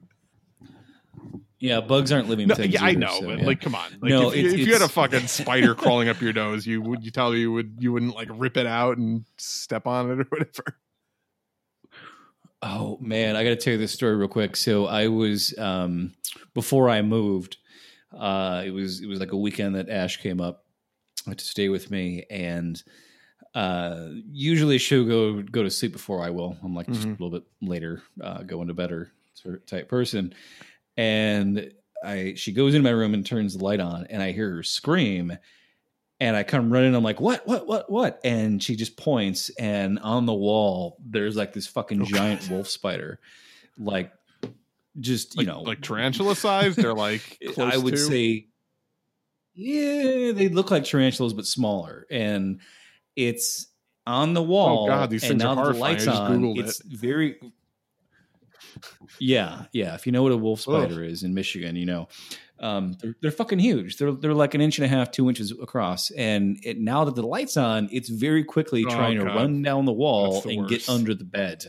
[1.58, 1.80] yeah.
[1.80, 2.74] Bugs aren't living No, things.
[2.74, 3.46] yeah, I know, so, but yeah.
[3.46, 6.08] like come on, like No, if, you, it's- if you had a fucking spider crawling
[6.08, 8.66] up your nose, you would you tell me you would you wouldn't like rip it
[8.66, 10.78] out and step on it or whatever.
[12.66, 14.56] Oh man, I got to tell you this story real quick.
[14.56, 16.14] So I was um,
[16.54, 17.58] before I moved.
[18.16, 20.64] Uh, it was it was like a weekend that Ash came up
[21.26, 22.82] to stay with me, and
[23.54, 26.56] uh, usually she'll go go to sleep before I will.
[26.62, 30.32] I'm like just a little bit later, uh, going to better sort- type person,
[30.96, 31.70] and
[32.02, 34.62] I she goes into my room and turns the light on, and I hear her
[34.62, 35.36] scream.
[36.20, 36.94] And I come running.
[36.94, 38.20] I'm like, what, what, what, what?
[38.24, 42.50] And she just points, and on the wall, there's like this fucking Oh, giant God.
[42.50, 43.18] wolf spider,
[43.76, 44.12] like
[45.00, 47.98] just Like, you know, like tarantula sized or like I would to?
[47.98, 48.46] say,
[49.54, 52.60] yeah, they look like tarantulas but smaller, and
[53.16, 53.66] it's
[54.06, 54.84] on the oh, wall.
[54.84, 55.82] Oh, God, these things are the horrifying.
[55.82, 56.40] I lights just on.
[56.40, 57.40] Googled It's very.
[59.18, 59.94] Yeah, yeah.
[59.94, 62.08] If you know what a wolf spider is in Michigan, you know
[62.60, 63.96] um, they're, they're fucking huge.
[63.98, 66.10] They're they're like an inch and a half, two inches across.
[66.12, 69.84] And it, now that the lights on, it's very quickly Oh, trying to run down
[69.84, 71.64] the wall the and get under the bed,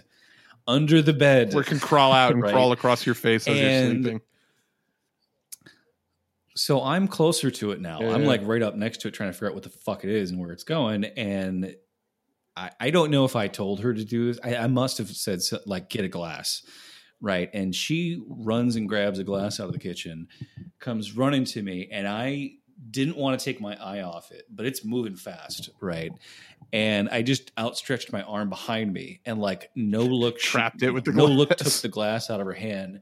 [0.67, 1.53] under the bed.
[1.53, 2.51] where it can crawl out and Right.
[2.53, 4.21] crawl across your face as And- you're sleeping.
[6.57, 7.99] So I'm closer to it now.
[7.99, 8.27] Yeah, I'm yeah.
[8.27, 10.31] like right up next to it, trying to figure out what the fuck it is
[10.31, 11.03] and where it's going.
[11.03, 11.75] And
[12.55, 14.39] I, I don't know if I told her to do this.
[14.41, 16.63] I, I must have said so- like get a glass,
[17.25, 17.49] right?
[17.53, 20.27] And she runs and grabs a glass out of the kitchen,
[20.77, 22.51] comes running to me, and I
[22.91, 26.11] didn't want to take my eye off it, but it's moving fast, right?
[26.71, 31.05] And I just outstretched my arm behind me and like no look Trapped it with
[31.05, 33.01] the no look took the glass out of her hand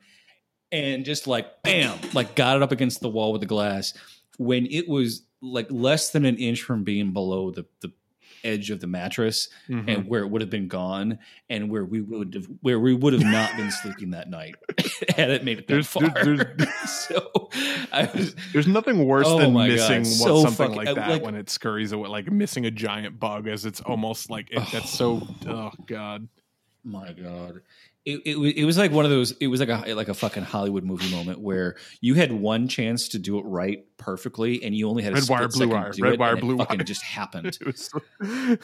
[0.72, 3.94] and just like bam, like got it up against the wall with the glass
[4.38, 7.92] when it was like less than an inch from being below the the
[8.44, 9.88] edge of the mattress Mhm.
[9.88, 11.20] and where it would have been gone
[11.50, 14.56] and where we would have where we would have not been sleeping that night
[15.16, 16.10] had it made it that There's- far.
[16.10, 17.50] there's- so
[17.92, 21.10] I was There's nothing worse Oh than my God, missing so something fucking- like that
[21.10, 24.62] like- when it scurries away, like missing a giant bug, as it's almost like it,
[24.72, 25.28] that's so.
[25.48, 26.28] Oh God!
[26.86, 27.62] my god
[28.06, 30.44] it, it, it was like one of those it was like a like a fucking
[30.44, 34.90] hollywood movie moment where you had one chance to do it right perfectly and you
[34.90, 36.84] only had a Red wire, blue wire, red wire, blue fucking wire.
[36.86, 37.58] just happened.
[37.66, 37.90] Was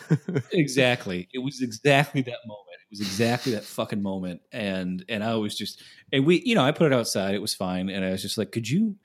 [0.51, 1.29] exactly.
[1.33, 2.77] It was exactly that moment.
[2.83, 4.41] It was exactly that fucking moment.
[4.51, 5.81] And and i was just
[6.11, 7.35] and we you know i put it outside.
[7.35, 7.89] It was fine.
[7.89, 8.95] And i was just like could you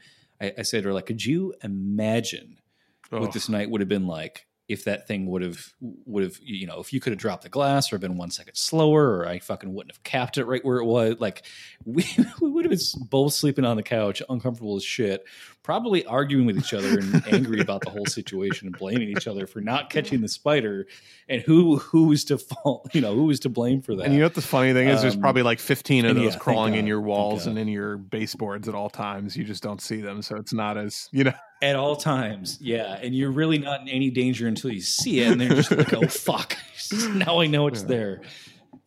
[0.40, 2.56] i, I said to her like could you imagine
[3.12, 3.20] Oh.
[3.20, 6.66] what this night would have been like if that thing would have would have you
[6.66, 9.38] know if you could have dropped the glass or been one second slower or I
[9.38, 11.44] fucking wouldn't have capped it right where it was like
[11.84, 12.06] we,
[12.40, 15.24] we would have been both sleeping on the couch uncomfortable as shit
[15.62, 19.46] probably arguing with each other and angry about the whole situation and blaming each other
[19.46, 20.86] for not catching the spider
[21.28, 24.14] and who who was to fault you know who was to blame for that And
[24.14, 25.02] you know what the funny thing is?
[25.02, 27.96] There's Um, probably like 15 of those yeah, crawling in your walls and in your
[27.98, 29.36] baseboards at all times.
[29.36, 31.32] You just don't see them, so it's not as you know.
[31.64, 35.32] At all times yeah and you're really not in any danger until you see it
[35.32, 36.56] and they're just like oh fuck
[37.14, 37.88] now i know it's Yeah.
[37.88, 38.20] there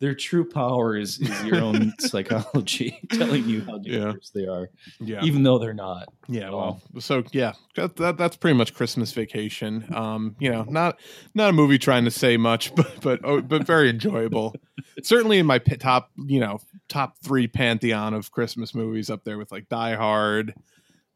[0.00, 3.98] their true power is, is your own psychology telling you how Yeah.
[4.04, 4.70] dangerous they are
[5.00, 6.50] Yeah, even though they're not yeah.
[6.50, 6.82] Well, all.
[7.00, 9.86] so yeah, that, that that's pretty much Christmas Vacation.
[9.92, 11.00] Um, you know, not
[11.34, 14.54] not a movie trying to say much, but but oh, but very enjoyable.
[15.02, 19.50] Certainly in my top, you know, top three pantheon of Christmas movies up there with
[19.50, 20.54] like Die Hard.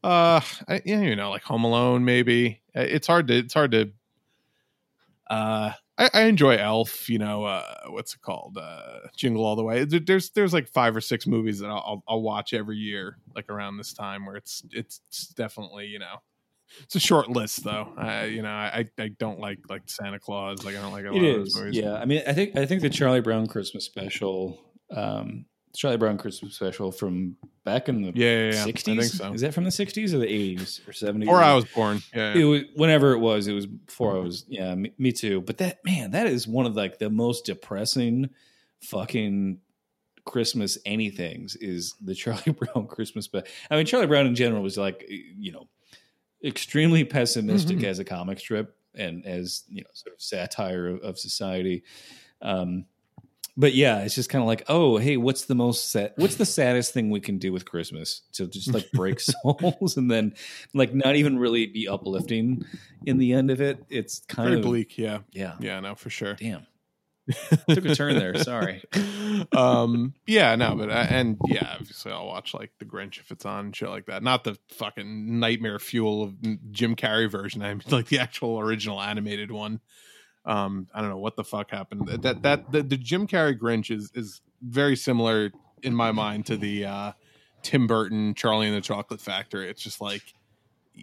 [0.03, 2.61] Uh, I, yeah, you know, like Home Alone, maybe.
[2.75, 3.91] Uh, It's hard to it's hard to
[5.29, 7.07] uh I, I enjoy Elf.
[7.09, 8.57] You know, uh, what's it called?
[8.57, 9.85] Uh, Jingle All the Way.
[9.85, 13.77] There's there's like five or six movies that I'll, I'll watch every year, like around
[13.77, 14.99] this time, where it's it's
[15.35, 16.15] definitely you know
[16.81, 17.93] it's a short list though.
[17.95, 20.65] I you know I I don't like like Santa Claus.
[20.65, 21.77] Like I don't like a lot it of those movies.
[21.77, 24.59] yeah i mean i think i think the charlie brown christmas special
[24.91, 25.45] um
[25.75, 28.65] charlie brown christmas special from back in the Yeah, yeah, yeah.
[28.65, 29.33] 60s I think so.
[29.33, 32.01] is that from the 60s or the 80s or 70s Or I was born.
[32.13, 35.41] Yeah, it was whenever it was it was before i was yeah me, me too
[35.41, 38.29] but that man that is one of like the most depressing
[38.81, 39.59] fucking
[40.25, 44.77] christmas anythings is the charlie brown christmas but i mean charlie brown in general was
[44.77, 45.67] like you know
[46.43, 47.83] extremely pessimistic Mhm.
[47.85, 51.83] as a comic strip and as you know sort of satire of, of society
[52.41, 52.85] um
[53.55, 56.13] but yeah, it's just kind of like, oh, hey, what's the most set?
[56.17, 58.21] what's the saddest thing we can do with Christmas?
[58.33, 60.33] To just like break souls and then
[60.73, 62.65] like not even really be uplifting
[63.05, 63.83] in the end of it.
[63.89, 64.97] It's kind very of bleak.
[64.97, 65.55] Yeah, Yeah.
[65.59, 66.33] yeah, no, for sure.
[66.33, 66.65] Damn.
[67.69, 68.37] Took a turn there.
[68.43, 68.83] Sorry.
[69.55, 73.45] um yeah no but I, and yeah obviously i'll watch like the grinch if it's
[73.45, 77.81] on shit like that not the fucking nightmare fuel of jim carrey version i mean
[77.89, 79.79] like the actual original animated one
[80.45, 82.07] um i don't know what the fuck happened.
[82.21, 86.57] That that the, the jim carrey grinch is is very similar in my mind to
[86.57, 87.11] the uh
[87.61, 89.69] tim burton charlie and the chocolate factory.
[89.69, 90.21] It's just like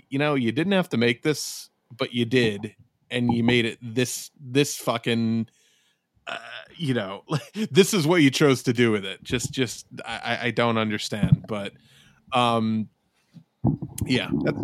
[0.09, 2.75] you know you didn't have to make this but you did
[3.11, 5.49] and you made it this this fucking
[6.27, 6.37] uh,
[6.77, 7.25] you know
[7.71, 9.23] this is what you chose to do with it.
[9.23, 11.73] Just just i I- don't understand but
[12.33, 12.89] um
[14.07, 14.31] yeah.
[14.45, 14.61] That's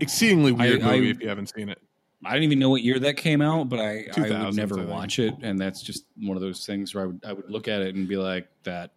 [0.00, 1.78] exceedingly weird I- movie I- if you haven't seen it
[2.24, 5.18] I don't even know what year that came out, but I, I would never watch
[5.18, 5.34] it.
[5.42, 7.94] And that's just one of those things where I would, I would look at it
[7.94, 8.90] and be like, that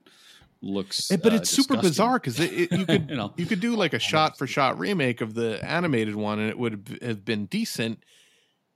[0.62, 1.10] looks.
[1.12, 3.34] Eh, but uh, it's super bizarre because it, it, you could You know.
[3.38, 6.58] you could do like a shot for shot remake of the animated one and it
[6.58, 8.04] would have been decent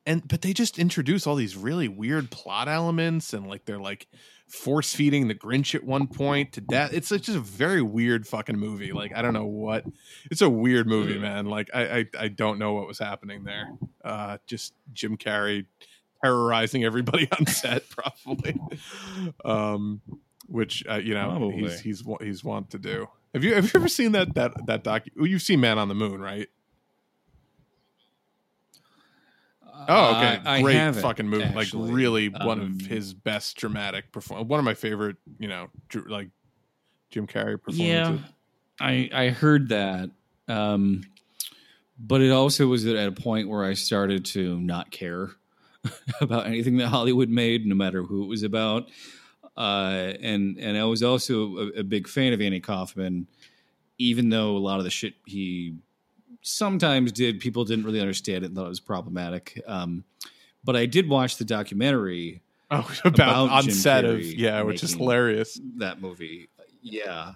[0.08, 4.08] and but they just introduce all these really weird plot elements and like they're like
[4.48, 6.94] force feeding the grinch at one point to death.
[6.94, 8.94] It's like just a very weird fucking movie.
[8.94, 9.86] Like i don't know what
[10.32, 11.46] it's a weird movie man.
[11.46, 13.70] Like i i, I don't know what was happening there.
[14.04, 15.66] Uh just jim carrey
[16.24, 18.58] terrorizing everybody on set probably.
[19.44, 20.02] Um
[20.48, 21.58] which uh, you know Probably.
[21.58, 23.08] he's he's he's want to do.
[23.34, 25.96] Have you have you ever seen that that that doc you've seen man on the
[25.96, 26.48] moon right
[29.88, 30.42] Oh, okay.
[30.46, 31.44] Uh, Great fucking movie.
[31.46, 31.84] actually.
[31.88, 34.48] Like really one Um, of his best dramatic perform.
[34.48, 36.30] One of my favorite, you know, dr- like
[37.10, 37.80] Jim Carrey performances.
[37.80, 38.18] Yeah,
[38.80, 40.10] I I heard that,
[40.48, 41.04] um,
[42.00, 45.30] but it also was at a point where I started to not care
[46.22, 48.90] about anything that Hollywood made, no matter who it was about.
[49.56, 53.28] Uh, and and I was also a, a big fan of Andy Kaufman,
[53.98, 55.76] even though a lot of the shit he
[56.42, 59.62] sometimes did, people didn't really understand it and thought it was problematic.
[59.68, 60.04] Um,
[60.64, 64.84] but I did watch the documentary Oh, about, About on Jim set of yeah, which
[64.84, 65.60] is hilarious.
[65.78, 66.50] that movie.
[66.82, 67.34] Yeah.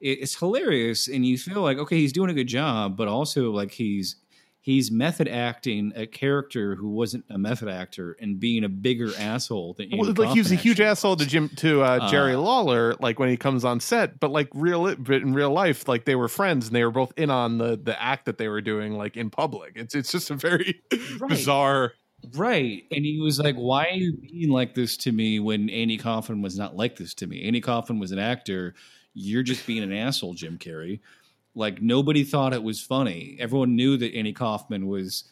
[0.00, 3.50] It- It's hilarious and you feel like okay, he's doing a good job, but also
[3.50, 4.16] like he's
[4.64, 9.74] he's method acting a character who wasn't a method actor and being a bigger asshole
[9.74, 11.26] than Andy Well, like he was a huge actually asshole to.
[11.26, 14.20] Jim to uh, Jerry Uh, Lawler, like when he comes on set.
[14.20, 17.12] But like real, but in real life, like they were friends and they were both
[17.16, 19.72] in on the the act that they were doing, like in public.
[19.74, 20.80] It's it's just a very
[21.18, 21.28] Right.
[21.28, 21.92] bizarre.
[22.34, 22.84] Right.
[22.92, 26.40] And he was like, Why are you being like this to me when Andy Kaufman
[26.40, 27.42] was not like this to me?
[27.44, 28.74] Andy Kaufman was an actor.
[29.12, 31.00] You're just being an asshole, Jim Carrey.
[31.54, 33.36] Like nobody thought it was funny.
[33.38, 35.24] Everyone knew that Andy Kaufman was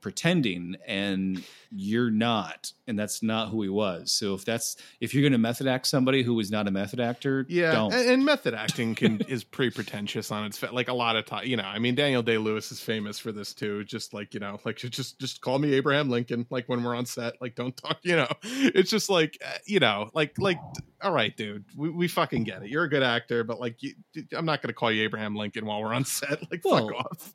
[0.00, 5.22] pretending and you're not and that's not who he was so if that's if you're
[5.22, 8.24] going to method act somebody who is not a method actor Yeah, don't and, and
[8.24, 11.46] method acting can is pretty pretentious on its like a lot of time.
[11.46, 13.84] You know, I mean, Daniel Day Lewis is famous for this too.
[13.84, 16.46] Just like you know, like just just call me Abraham Lincoln.
[16.50, 17.98] Like when we're on set, like don't talk.
[18.10, 20.58] You know, it's just like uh, you know, like like
[21.02, 22.70] all right, dude, we, we fucking get it.
[22.70, 23.92] You're a good actor, but like you,
[24.32, 26.40] I'm not gonna call you Abraham Lincoln while we're on set.
[26.50, 27.34] Like Well, fuck off.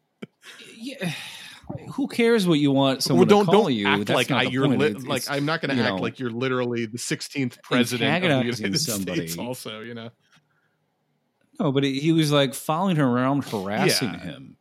[0.75, 1.13] yeah
[1.93, 4.43] who cares what you want Well, don't to call don't you act That's like I,
[4.43, 8.13] you're li- It's- like I'm not gonna act know, like you're literally the 16th president
[8.15, 8.27] of the
[8.61, 9.27] United somebody.
[9.27, 9.37] States.
[9.37, 10.09] Also, you know.
[11.59, 14.19] No, but he was like following her around, harassing Yeah.
[14.19, 14.57] him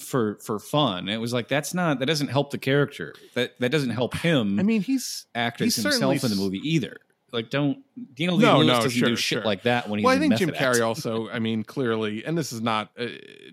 [0.00, 1.08] for for fun.
[1.08, 3.14] It was like that's not that doesn't help the character.
[3.34, 6.96] That that doesn't help him I mean, he's act as himself in the movie either.
[7.30, 9.44] Like, don't Daniel No, Day Lewis no, doesn't sure, do shit sure.
[9.44, 11.28] like that when he's well, I think Jim Carrey also.
[11.32, 13.06] I mean, clearly, and this is not uh,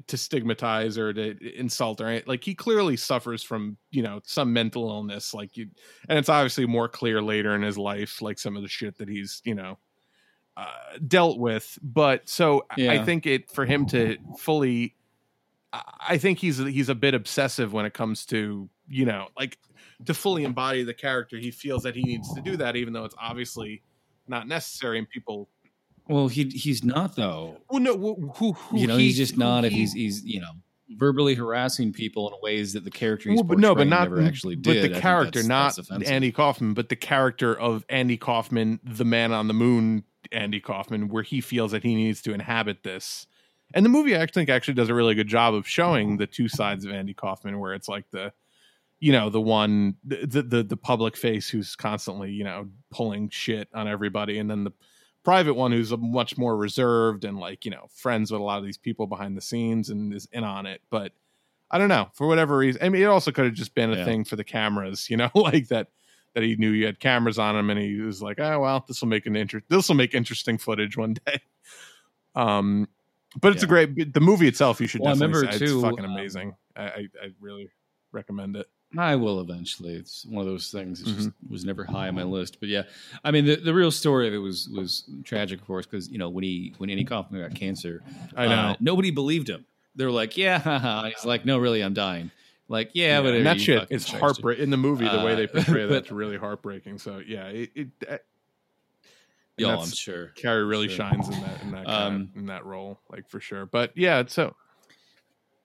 [0.07, 2.27] to stigmatize or to insult or anything.
[2.27, 5.33] Like he clearly suffers from you know some mental illness.
[5.33, 5.67] Like you,
[6.07, 9.09] and it's obviously more clear later in his life, like some of the shit that
[9.09, 9.77] he's you know
[10.55, 10.67] uh,
[11.05, 11.77] dealt with.
[11.83, 14.95] But so I- I think it for him to fully.
[16.07, 19.57] I think he's he's a bit obsessive when it comes to you know like
[20.05, 21.37] to fully embody the character.
[21.37, 23.81] He feels that he needs to do that, even though it's obviously
[24.27, 24.97] not necessary.
[24.97, 25.49] And people
[26.07, 27.57] Well, he he's not though.
[27.69, 27.97] well, no,
[28.35, 29.65] who, who, you know, he- he's just not.
[29.65, 30.51] If he's he's you know
[30.97, 34.21] verbally harassing people in ways that the character he's well, but no, but not never
[34.21, 34.77] actually did.
[34.77, 36.09] I the think character, that's- not that's.
[36.09, 41.07] Andy Kaufman, but the character of Andy Kaufman, the man on the moon, Andy Kaufman,
[41.07, 43.25] where he feels that he needs to inhabit this.
[43.73, 46.47] And the movie, I think, actually does a really good job of showing the two
[46.47, 48.31] sides of Andy Kaufman, where it's like the,
[49.05, 53.69] you know, the one, the the the public face who's constantly, you know, pulling shit
[53.71, 54.71] on everybody, and then the
[55.23, 58.65] private one who's much more reserved and like you know friends with a lot of
[58.65, 60.81] these people behind the scenes and is in on it.
[60.89, 61.11] But
[61.71, 63.95] i don't know for whatever reason i mean it also could have just been a
[63.95, 64.05] Yeah.
[64.05, 65.87] thing for the cameras you know like that
[66.35, 69.01] that he knew you had cameras on him and he was like oh well this
[69.01, 71.39] will make an interest this will make interesting footage one day.
[72.35, 72.87] Um
[73.41, 75.73] but it's a great the movie itself you should Well, I definitely remember, say, too,
[75.75, 76.55] it's fucking um, amazing.
[76.75, 77.69] I, I i really
[78.11, 78.67] recommend it
[78.97, 79.93] I will eventually.
[79.95, 81.01] It's one of those things.
[81.01, 81.51] It just Mm-hmm.
[81.51, 82.59] was never high on my list.
[82.59, 82.83] But yeah,
[83.23, 86.17] I mean, the, the real story of it was was tragic, of course, because you
[86.17, 88.03] know when he when Andy Kaufman got cancer,
[88.37, 89.65] i know uh, nobody believed him.
[89.95, 92.31] They were like, "Yeah," haha." he's like, "No, really, I'm dying."
[92.67, 95.47] Like, yeah, but and that shit is heartbreak in the movie the way Uh, they
[95.47, 98.17] portray but- that's really heartbreaking so yeah it, it uh,
[99.57, 100.31] Yo, that's- I'm sure.
[100.35, 100.97] Carrey really Sure.
[100.97, 103.65] shines in that in that kind Um, of, in that role, like for sure.
[103.65, 104.55] But yeah, it's so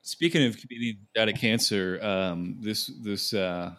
[0.03, 3.73] Speaking of comedians who died of cancer, um, this this uh,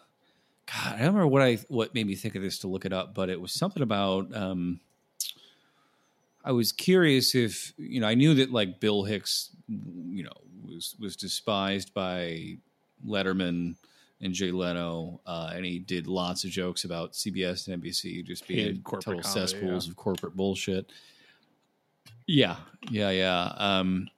[0.66, 2.92] God, I don't remember what I what made me think of this to look it
[2.92, 4.34] up, but it was something about.
[4.34, 4.80] Um,
[6.44, 10.32] I was curious if you know I knew that like Bill Hicks, you know,
[10.64, 12.56] was was despised by
[13.06, 13.76] Letterman
[14.20, 18.46] and Jay Leno, uh, and he did lots of jokes about CBS and NBC just
[18.46, 19.90] being total comedy, cesspools yeah.
[19.90, 20.92] of corporate bullshit.
[22.26, 22.56] Yeah,
[22.88, 23.52] yeah, yeah.
[23.56, 24.08] Um,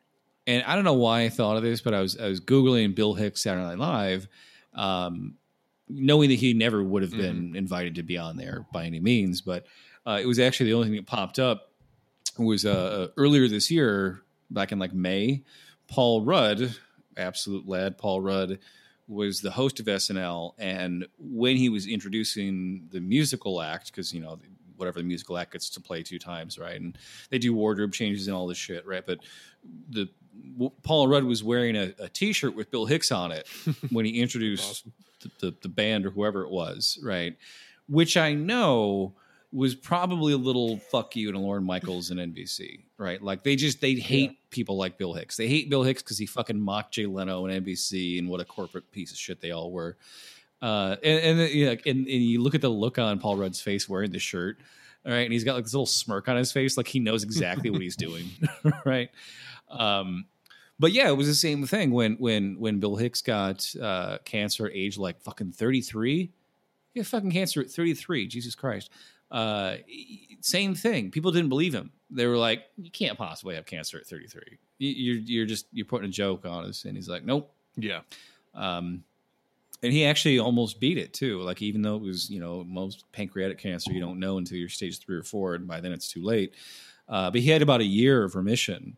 [0.47, 2.95] and I don't know why I thought of this, but I was I was googling
[2.95, 4.28] Bill Hicks Saturday Night Live,
[4.74, 5.34] um,
[5.88, 9.40] knowing that he never would have been invited to be on there by any means.
[9.40, 9.66] But
[10.07, 11.70] uh, it was actually the only thing that popped up
[12.38, 15.42] was uh, earlier this year, back in like May.
[15.88, 16.74] Paul Rudd,
[17.16, 18.59] absolute lad, Paul Rudd
[19.07, 24.20] was the host of SNL, and when he was introducing the musical act, because you
[24.20, 24.38] know
[24.76, 26.80] whatever the musical act gets to play two times, right?
[26.80, 26.99] And
[27.30, 29.05] they do wardrobe changes and all this shit, right?
[29.07, 29.20] But
[29.90, 30.09] the
[30.82, 33.49] Paul Rudd was wearing a, a T-shirt with Bill Hicks on it
[33.91, 34.87] when he introduced
[35.20, 37.37] the, the, the band or whoever it was, right?
[37.89, 39.14] Which I know
[39.53, 43.22] was probably a little fuck you to Lorne Michaels and NBC, right?
[43.22, 45.37] Like they just they hate people like Bill Hicks.
[45.37, 48.45] They hate Bill Hicks because he fucking mocked Jay Leno and NBC and what a
[48.45, 49.97] corporate piece of shit they all were.
[50.61, 53.61] Uh, and and, you know, and and you look at the look on Paul Rudd's
[53.61, 54.59] face wearing the shirt,
[55.07, 57.22] all right, and he's got like this little smirk on his face, like he knows
[57.22, 58.30] exactly what he's doing,
[58.85, 59.11] right?
[59.71, 60.27] Um,
[60.79, 64.69] but yeah, it was the same thing when when when Bill Hicks got uh, cancer
[64.71, 66.31] age like fucking thirty three.
[66.93, 68.27] He got fucking cancer at thirty three.
[68.27, 68.91] Jesus Christ.
[69.31, 69.77] Uh,
[70.41, 71.11] same thing.
[71.11, 71.91] People didn't believe him.
[72.11, 74.59] They were like, "You can't possibly have cancer at 33.
[74.79, 78.01] You- You're you're just you're putting a joke on us." And he's like, "Nope." yeah,
[78.55, 79.03] Um,
[79.83, 81.41] and he actually almost beat it too.
[81.43, 84.69] Like even though it was you know most pancreatic cancer you don't know until you're
[84.69, 86.55] stage three or four, and by then it's too late.
[87.09, 88.97] Uh, but he had about a year of remission,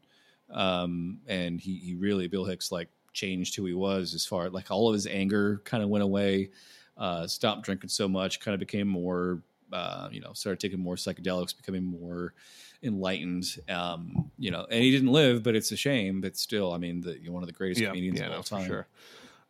[0.50, 4.70] um, and he he really Bill Hicks like changed who he was as far like
[4.70, 6.50] all of his anger kind of went away.
[6.96, 9.42] Uh, stopped drinking so much, kind of became more
[9.72, 12.34] uh, you know started taking more psychedelics, becoming more
[12.82, 13.44] enlightened.
[13.68, 16.20] Um, you know, and he didn't live, but it's a shame.
[16.20, 18.38] But still, I mean, the, you're one of the greatest yeah, comedians yeah, of all
[18.38, 18.66] no, for time.
[18.66, 18.86] sure.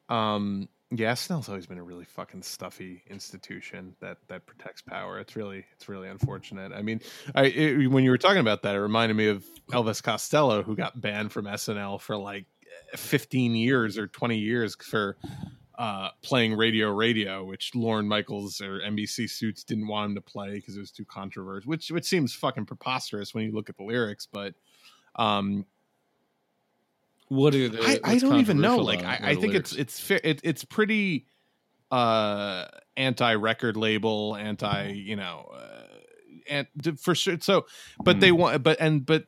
[0.09, 5.19] Um, Yeah, SNL's always been a really fucking stuffy institution that that protects power.
[5.19, 6.73] It's really it's really unfortunate.
[6.73, 7.01] I mean,
[7.35, 10.77] I it, when you were talking about that, it reminded me of Elvis Costello, who
[10.77, 12.47] got banned from SNL for like
[12.95, 15.17] 15 years or 20 years for
[15.77, 20.55] uh, playing Radio Radio, which Lorne Michaels or NBC Suits didn't want him to play
[20.55, 21.69] because it was too controversial.
[21.69, 24.55] Which which seems fucking preposterous when you look at the lyrics, but
[25.17, 25.67] um,
[27.29, 27.83] What are the?
[27.83, 28.79] I, I don't even know.
[28.79, 29.21] Like, I.
[29.23, 30.21] I think the it's it's fair.
[30.23, 31.27] It, it's pretty
[31.91, 32.67] uh
[32.97, 35.83] anti-record label, anti, you know, uh,
[36.49, 36.67] and
[36.99, 37.37] for sure.
[37.41, 37.67] So,
[38.05, 38.39] but they Mm.
[38.39, 39.27] want, but and but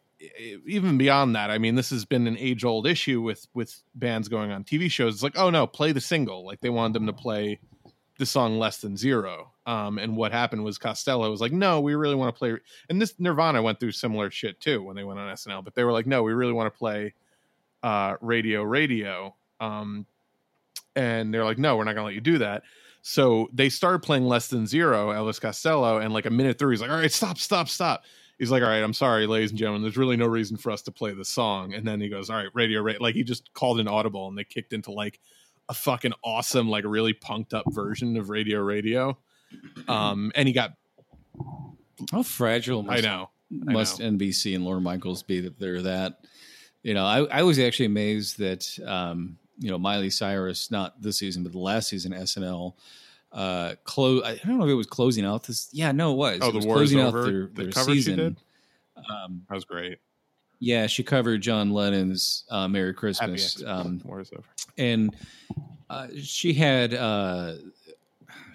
[0.66, 4.50] even beyond that, I mean, this has been an age-old issue with with bands going
[4.50, 5.14] on TV shows.
[5.14, 6.44] It's like, oh no, play the single.
[6.44, 7.60] Like they wanted them to play
[8.18, 9.52] the song less than zero.
[9.64, 12.56] Um, and what happened was Costello was like, no, we really want to play.
[12.88, 15.84] And this Nirvana went through similar shit too when they went on SNL, but they
[15.84, 17.14] were like, no, we really want to play
[17.82, 19.34] uh, radio, radio.
[19.60, 20.06] Um,
[20.96, 22.62] and they're like, no, we're not going to let you do that.
[23.02, 26.80] So they started playing less than zero, Elvis Costello, and like a minute through, he's
[26.80, 28.04] like, all right, stop, stop, stop.
[28.38, 29.82] He's like, all right, I'm sorry, ladies and gentlemen.
[29.82, 31.74] There's really no reason for us to play this song.
[31.74, 33.02] And then he goes, all right, radio, radio.
[33.02, 35.20] Like he just called an audible, and they kicked into like
[35.68, 39.18] a fucking awesome, like really punked up version of Radio Radio.
[39.88, 40.74] Um, and he got,
[42.12, 42.80] how fragile.
[42.88, 43.30] I Must, know,
[43.68, 46.20] I must NBC and Lorne Michaels be that they're that.
[46.88, 51.18] You know, I, I was actually amazed that um, you know Miley Cyrus, not this
[51.18, 52.72] season, but the last season SNL.
[53.30, 54.22] Uh, close.
[54.24, 55.68] I don't know if it was closing out this.
[55.70, 56.38] Yeah, no, it was.
[56.40, 57.18] Oh, It the was war is over.
[57.18, 58.16] out their, the their cover she season.
[58.16, 58.36] did.
[58.96, 59.98] Um, That was great.
[60.60, 64.44] yeah, she covered John Lennon's uh, "Merry Christmas," um, war is over.
[64.78, 65.14] and
[65.90, 67.52] uh, she had uh,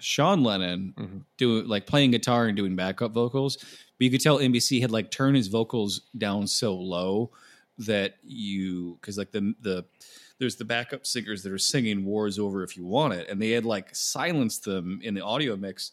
[0.00, 1.20] Sean Lennon Mhm.
[1.36, 5.10] doing like playing guitar and doing backup vocals, but you could tell NBC had like
[5.12, 7.30] turned his vocals down so low
[7.78, 9.84] that you because like the the
[10.38, 13.50] there's the backup singers that are singing "War's Over If You Want It," and they
[13.50, 15.92] had like silenced them in the audio mix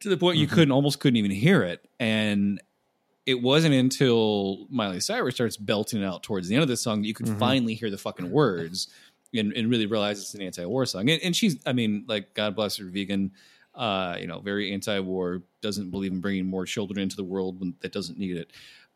[0.00, 0.50] to the point you Mhm.
[0.52, 2.60] couldn't almost couldn't even hear it, and
[3.24, 7.08] it wasn't until Miley Cyrus starts belting out towards the end of the song that
[7.08, 7.38] you could Mhm.
[7.40, 8.88] finally hear the fucking words
[9.34, 11.10] and, and really realize it's an anti-war song.
[11.10, 13.32] And, and she's, I mean, like God bless her, vegan,
[13.74, 17.74] uh, you know, very anti-war, doesn't believe in bringing more children into the world when,
[17.80, 18.52] that doesn't need it.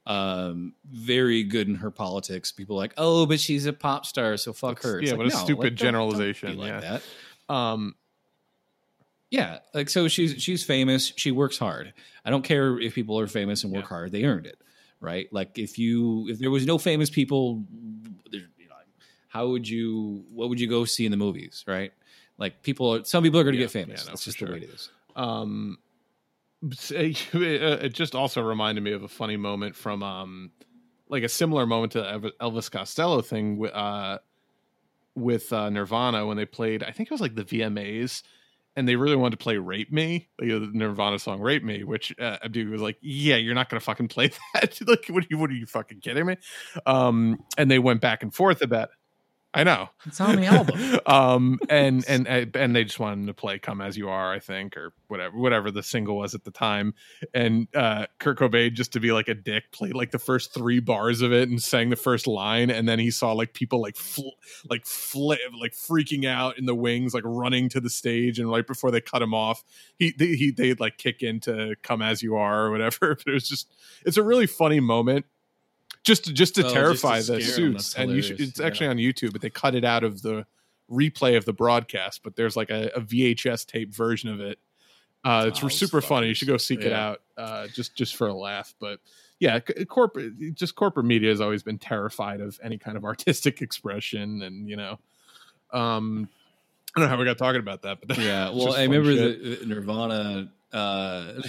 [0.07, 2.51] Um, very good in her politics.
[2.53, 4.99] People like, oh, but she's a pop star, so fuck That's- her.
[5.01, 6.81] It's yeah, like, what a no, stupid like, don't- don't generalization, like yeah.
[7.49, 7.55] that.
[7.55, 7.95] Um,
[9.31, 11.13] Yeah, like so she's she's famous.
[11.17, 11.93] She works hard.
[12.25, 13.89] I don't care if people are famous and work Yeah.
[13.89, 14.59] hard; they earned it,
[15.01, 15.29] right?
[15.33, 17.65] Like if you if there was no famous people,
[18.33, 18.75] you know,
[19.29, 20.25] how would you?
[20.33, 21.93] What would you go see in the movies, right?
[22.39, 24.01] Like people, are, some people are going to Yeah, get famous.
[24.01, 24.49] yeah, no, That's just sure.
[24.49, 24.91] the way it is.
[25.15, 25.79] um
[26.91, 30.51] it it just also reminded me of a funny moment from um
[31.09, 34.19] like a similar moment to the Elvis Costello thing with uh
[35.17, 38.23] with uh, Nirvana when they played I think it was like the VMAs
[38.77, 42.15] and they really wanted to play Rape Me like the Nirvana song Rape Me which
[42.21, 44.79] uh, Abdu was like yeah you're not to fucking play that.
[44.87, 46.37] Like what are you what are you fucking kidding me?
[46.87, 48.91] Um and they went back and forth about
[49.53, 49.89] I know.
[50.07, 51.01] It's on the album.
[51.07, 54.77] um and and and they just wanted to play come as you are i think
[54.77, 56.95] or whatever whatever the single was at the time.
[57.35, 60.79] And uh kurt cobain just to be like a dick played like the first three
[60.79, 62.71] bars of it and sang the first line.
[62.71, 64.39] And then he saw like people like fl-
[64.69, 68.39] like flip like freaking out in the wings like running to the stage.
[68.39, 69.65] And right before they cut him off
[69.99, 72.99] he they, he they'd like kick into come as you are or whatever.
[73.21, 73.69] But it was just
[74.07, 75.27] it's a really funny moment
[76.03, 78.87] just to, just to Oh, just to terrify the suits and you should, it's actually
[78.87, 78.91] Yeah.
[78.91, 80.47] on youtube but they cut it out of the
[80.91, 84.59] replay of the broadcast but there's like a, a vhs tape version of it
[85.25, 88.27] uh it's Oh, super funny you should go seek it out uh just just for
[88.29, 88.99] a laugh but
[89.39, 94.43] yeah corporate just corporate media has always been terrified of any kind of artistic expression
[94.43, 94.99] and you know
[95.73, 96.29] um
[96.97, 99.61] i don't know how we got talking about that but Yeah, well, I remember shit.
[99.61, 100.51] the Nirvana.
[100.73, 101.35] Uh,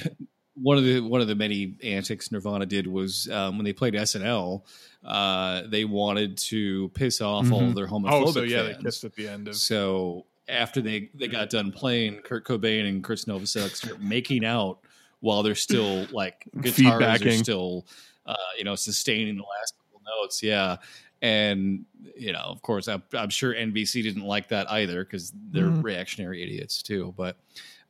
[0.55, 3.93] one of the one of the many antics Nirvana did was um, when they played
[3.93, 4.63] SNL.
[5.03, 7.69] Uh, they wanted to piss off all Mhm.
[7.69, 11.09] of their homophobic oh so yeah they kissed at the end of So after they
[11.15, 14.79] they got done playing, Kurt Cobain and Chris Novoselic start making out
[15.21, 17.87] while they're still like guitars are still
[18.25, 20.43] uh, you know sustaining the last couple notes.
[20.43, 20.77] Yeah.
[21.23, 25.65] And you know, of course, I'm, I'm sure NBC didn't like that either because they're
[25.65, 25.83] Mhm.
[25.83, 27.13] reactionary idiots too.
[27.17, 27.37] But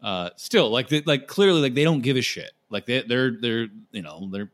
[0.02, 2.52] uh, still, like, they, like clearly, like they don't give a shit.
[2.70, 4.52] Like they, they're they're you know they're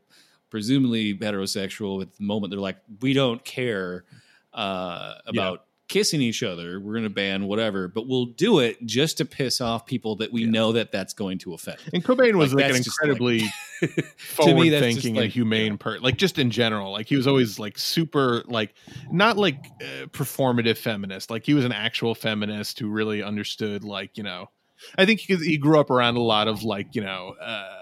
[0.50, 2.02] presumably heterosexual.
[2.02, 4.04] At the moment, they're like, we don't care
[4.52, 6.78] uh, about kissing each other.
[6.80, 10.32] We're going to ban whatever, but we'll do it just to piss off people that
[10.32, 11.78] we know that that's going to offend.
[11.94, 13.44] And Cobain was Like, like, an just, like- incredibly
[14.18, 16.02] forward-thinking like, and humane person.
[16.02, 18.74] Like just in general, like he was always like super like
[19.10, 21.30] not like uh, performative feminist.
[21.30, 24.50] Like he was an actual feminist who really understood like you know.
[24.96, 27.74] I think he, he grew up around a lot of like you know uh,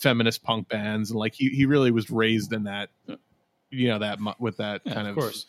[0.00, 2.90] feminist punk bands and like he he really was raised in that
[3.70, 5.46] you know that with that Yeah, kind of of, course.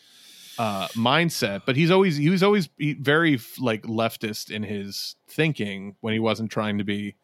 [0.58, 1.62] uh mindset.
[1.66, 6.52] But he's always he was always very like leftist in his thinking when he wasn't
[6.52, 7.16] trying to be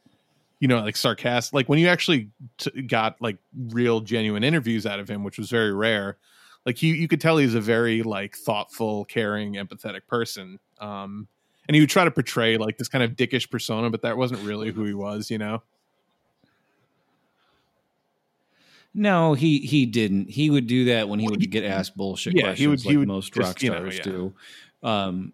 [0.59, 1.53] you know like sarcastic.
[1.53, 3.37] Like when you actually t- got like
[3.69, 6.17] real genuine interviews out of him which was very rare
[6.65, 10.59] like you you could tell he's a very like thoughtful caring empathetic person.
[10.79, 11.27] Um
[11.67, 14.39] and he would try to portray like this kind of dickish persona but that wasn't
[14.41, 15.61] really who he was you know
[18.97, 20.29] No, he he didn't.
[20.29, 22.87] He would do that when he would get asked bullshit Yeah, questions, he would- he
[22.89, 24.03] like would most just, rock you know, stars yeah.
[24.03, 24.33] do.
[24.83, 25.33] Um,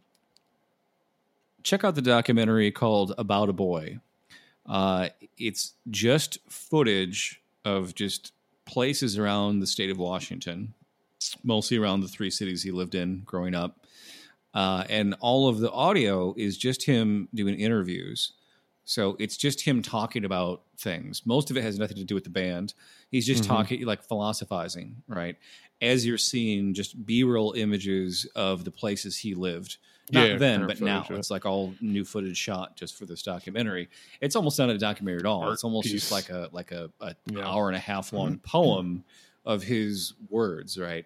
[1.62, 4.00] check out the documentary called "About a Boy."
[4.66, 8.34] Uh, it's just footage of just
[8.66, 10.74] places around the state of Washington,
[11.44, 13.81] mostly around the three cities he lived in growing up,
[14.54, 18.34] uh, and all of the audio is just him doing interviews.
[18.84, 21.26] So it's just him talking about things.
[21.26, 22.74] Most of it has nothing to do with the band.
[23.10, 23.48] He's just Mhm.
[23.48, 25.38] talking, like philosophizing, right?
[25.82, 29.78] As you're seeing just B roll images of the places he lived.
[30.12, 31.06] Not Yeah, then, but now.
[31.10, 31.16] yeah.
[31.16, 33.88] It's like all new footage shot just for this documentary.
[34.20, 35.44] It's almost not a documentary at all.
[35.44, 36.02] Art it's almost piece.
[36.02, 37.14] just like a like a, a Yeah.
[37.36, 37.40] Mm-hmm.
[37.48, 39.06] hour and a half long poem
[39.46, 41.06] of his words, right?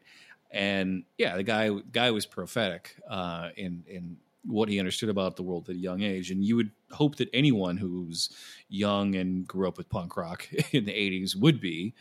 [0.56, 5.44] And yeah, the guy guy was prophetic uh, in in what he understood about the
[5.44, 6.32] world at a young age.
[6.32, 8.30] And you would hope that anyone who's
[8.70, 11.94] young and grew up with punk rock in the '80s would be.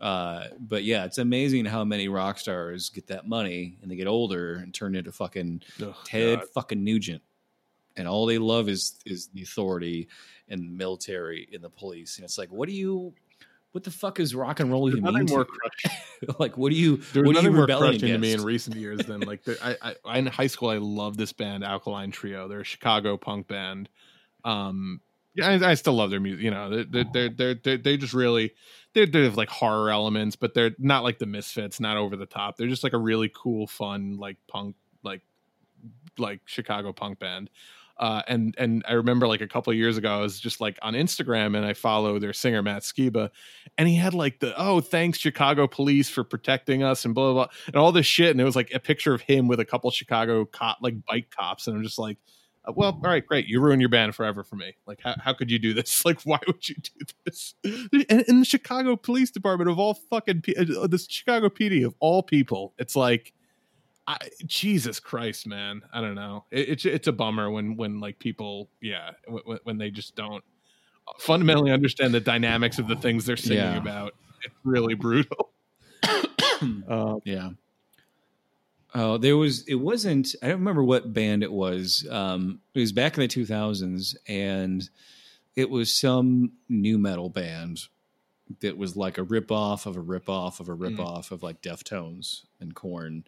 [0.00, 4.06] Uh, but yeah, it's amazing how many rock stars get that money and they get
[4.06, 6.48] older and turn into fucking Ugh, Ted God.
[6.54, 7.20] fucking Nugent,
[7.98, 10.08] and all they love is is the authority
[10.48, 12.16] and the military and the police.
[12.16, 13.12] And it's like, what do you?
[13.78, 15.34] What the fuck is rock and roll There's even nothing mean?
[15.36, 16.96] more to crushing like, what do you?
[17.12, 19.20] There was what are you nothing more rebelling crushing to me in recent years than
[19.20, 22.48] like the, I, I in high school I love this band Alkaline Trio.
[22.48, 23.88] They're a Chicago punk band.
[24.44, 25.00] Um,
[25.36, 26.42] yeah, I, I still love their music.
[26.42, 28.52] You know, they're they're they're they're, they just really
[28.94, 32.26] they're they have like horror elements, but they're not like the Misfits, not over the
[32.26, 32.56] top.
[32.56, 34.74] They're just like a really cool, fun like punk
[35.04, 35.22] like
[36.18, 37.48] like Chicago punk band.
[37.98, 40.94] Uh, and and I remember like a couple years ago, I was just like on
[40.94, 43.30] Instagram and I follow their singer Matt Skiba,
[43.76, 47.44] and he had like the oh thanks Chicago police for protecting us and blah blah
[47.44, 49.64] blah and all this shit, and it was like a picture of him with a
[49.64, 52.18] couple Chicago cop like bike cops, and I'm just like,
[52.64, 54.76] uh, well, all right, great, you ruined your band forever for me.
[54.86, 56.04] Like, how how could you do this?
[56.04, 57.54] Like, why would you do this?
[57.64, 62.22] And in the Chicago Police Department of all fucking uh, the Chicago PD of all
[62.22, 63.32] people, it's like.
[64.08, 64.16] I,
[64.46, 65.82] Jesus Christ, man!
[65.92, 66.46] I don't know.
[66.50, 70.42] It, it's it's a bummer when when like people, yeah, when, when they just don't
[71.18, 73.76] fundamentally understand the dynamics of the things they're singing Yeah.
[73.76, 74.14] about.
[74.44, 75.50] It's really brutal.
[76.88, 77.50] uh, Yeah.
[78.94, 79.64] Oh, there was.
[79.68, 80.34] It wasn't.
[80.42, 82.06] I don't remember what band it was.
[82.10, 84.88] Um, it was back in the two thousands, and
[85.54, 87.80] it was some nu metal band
[88.60, 91.42] that was like a rip off of a rip off of a rip off of
[91.42, 93.24] like Deftones and Korn.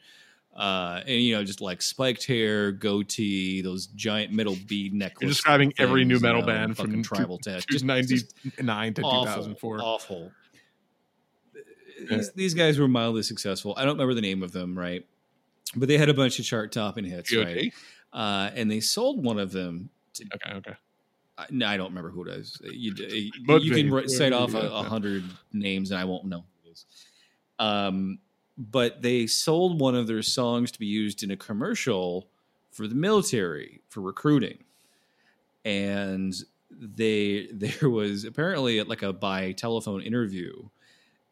[0.55, 5.22] Uh, and you know, just like spiked hair, goatee, those giant metal bead necklaces.
[5.22, 7.64] you're describing every nu metal band from tribal tat.
[7.70, 8.18] Just- ninety
[8.60, 9.78] nine to two thousand four.
[9.78, 10.31] awful, thousand four.
[10.31, 10.32] Awful.
[12.09, 13.74] These, these guys were mildly successful.
[13.77, 15.06] I don't remember the name of them, right?
[15.77, 17.72] But they had a bunch of chart topping hits, right?
[18.12, 19.90] Uh, and they sold one of them.
[20.14, 20.72] To, Okay, okay.
[21.39, 22.59] I- no, I don't remember who it is.
[22.64, 23.90] You, you Mudvayne.
[24.01, 24.89] can cite off a, Yeah, a yeah.
[24.89, 26.86] hundred names, and I won't know who it is.
[27.59, 28.18] Um,
[28.56, 32.28] but they sold one of their songs to be used in a commercial
[32.70, 34.59] for the military for recruiting,
[35.64, 36.35] and
[36.70, 40.52] they there was apparently like a by telephone interview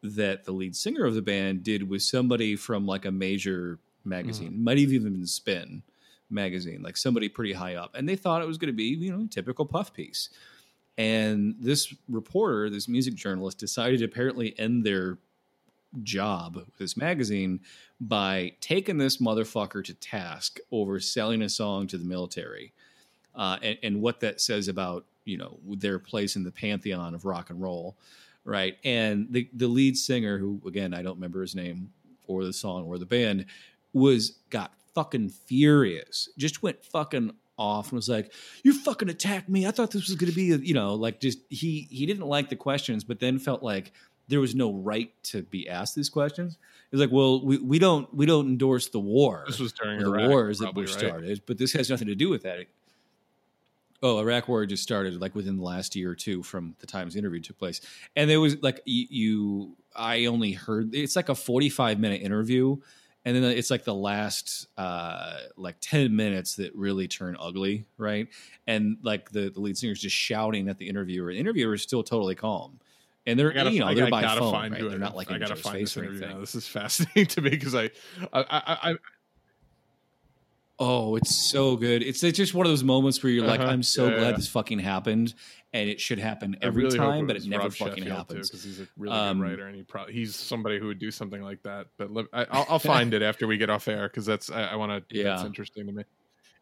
[0.01, 4.53] that the lead singer of the band did with somebody from like a major magazine,
[4.53, 4.63] hmm.
[4.63, 5.83] might have even been Spin
[6.29, 9.11] magazine, like somebody pretty high up, and they thought it was going to be you
[9.11, 10.29] know typical puff piece.
[10.97, 15.17] And this reporter, this music journalist, decided to apparently end their
[16.03, 17.59] job with this magazine
[17.99, 22.73] by taking this motherfucker to task over selling a song to the military,
[23.35, 27.25] uh, and, and what that says about you know their place in the pantheon of
[27.25, 27.97] rock and roll,
[28.43, 28.77] right?
[28.83, 31.91] And the the lead singer, who again I don't remember his name
[32.27, 33.45] or the song or the band,
[33.93, 38.33] was got fucking furious, just went fucking off and was like,
[38.63, 39.67] "You fucking attacked me!
[39.67, 42.27] I thought this was going to be, a, you know, like just he he didn't
[42.27, 43.91] like the questions, but then felt like
[44.29, 46.53] there was no right to be asked these questions.
[46.53, 49.43] It was like, well, we, we don't we don't endorse the war.
[49.47, 50.99] This was during the Iraq, wars that Bush right?
[50.99, 52.67] started, but this has nothing to do with that.
[54.01, 57.07] Oh, Iraq War just started like within the last year or two from the time
[57.07, 57.81] his interview took place,
[58.15, 62.77] and there was like you, you I only heard it's like a forty-five minute interview,
[63.25, 68.27] and then it's like the last uh like 10 minutes that really turn ugly right
[68.65, 72.03] and like the, the lead singer's just shouting at the interviewer the interviewer is still
[72.03, 72.79] totally calm
[73.29, 74.81] and they're gotta, you know I they're gotta, by phone right?
[74.89, 76.41] they're not like I gotta find face this or interview anything now.
[76.41, 77.85] This is fascinating to me because I,
[78.33, 78.95] I, I, I,
[80.79, 83.69] oh it's so good it's, it's just one of those moments where you're like Uh-huh.
[83.69, 84.35] i'm so Yeah, glad yeah.
[84.37, 85.33] this fucking happened
[85.73, 88.63] and it should happen every really time but it never Rob fucking Sheffield, happens because
[88.63, 91.43] he's a really Um, good writer and he pro- he's somebody who would do something
[91.43, 91.87] like that.
[91.97, 94.63] But let, I, I'll, I'll find it after we get off air because that's I,
[94.63, 95.15] I want to.
[95.15, 95.25] Yeah.
[95.25, 96.03] that's interesting to me.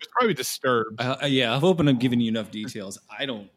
[0.01, 0.99] It's probably disturbed.
[1.01, 2.99] Uh, yeah, I'm hoping I'm giving you enough details.
[3.17, 3.49] I don't.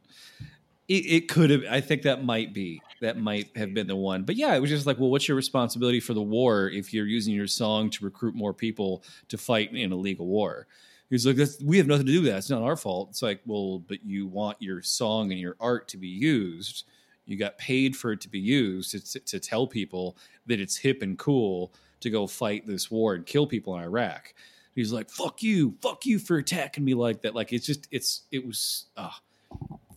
[0.90, 1.62] It, it could have.
[1.70, 2.82] I think that might be.
[3.00, 4.24] That might have been the one.
[4.24, 7.06] But yeah, it was just like, well, what's your responsibility for the war if you're
[7.06, 10.66] using your song to recruit more people to fight in a legal war?
[11.08, 12.38] He's like, we have nothing to do with that.
[12.38, 13.10] It's not our fault.
[13.10, 16.84] It's like, well, but you want your song and your art to be used.
[17.24, 20.76] You got paid for it to be used to, to, to tell people that it's
[20.76, 24.34] hip and cool to go fight this war and kill people in Iraq.
[24.74, 28.22] He's like, "Fuck you, fuck you for attacking me like that." Like it's just, it's,
[28.32, 29.10] it was uh,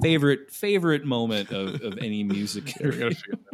[0.03, 2.67] favorite favorite moment of, of any music.
[2.69, 3.53] Here, we gotta figure that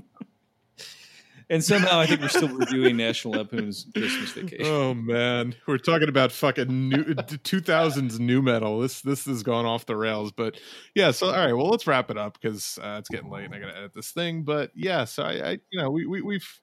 [1.50, 4.66] and somehow I think we're still reviewing National Lampoon's Christmas Vacation.
[4.66, 8.80] Oh man, we're talking about fucking new two thousands nu metal.
[8.80, 10.60] This this has gone off the rails, but
[10.94, 11.12] yeah.
[11.12, 13.60] So all right, well let's wrap it up because uh, it's getting late and I
[13.60, 14.44] gotta edit this thing.
[14.44, 16.62] But yeah, so I, I you know we, we we've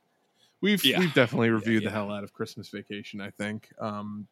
[0.61, 1.01] we've Yeah.
[1.01, 1.89] we've definitely reviewed yeah.
[1.89, 3.21] the hell out of Christmas Vacation.
[3.21, 4.29] I think um,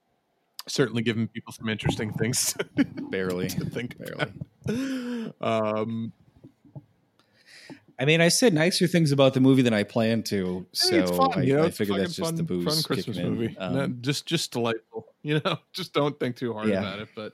[0.66, 2.54] certainly given people some interesting things
[3.10, 4.32] Barely, to think barely.
[4.66, 5.78] about.
[5.78, 6.12] Um,
[7.98, 10.90] I mean, I said nicer things about the movie than I planned to, I so
[10.90, 13.18] mean, it's fun, I, you know, I figured that's just fun, the booze fun Christmas
[13.18, 13.56] movie.
[13.56, 15.06] Um, No, just just delightful.
[15.26, 16.80] You know, just don't think too hard Yeah.
[16.80, 17.08] about it.
[17.16, 17.32] But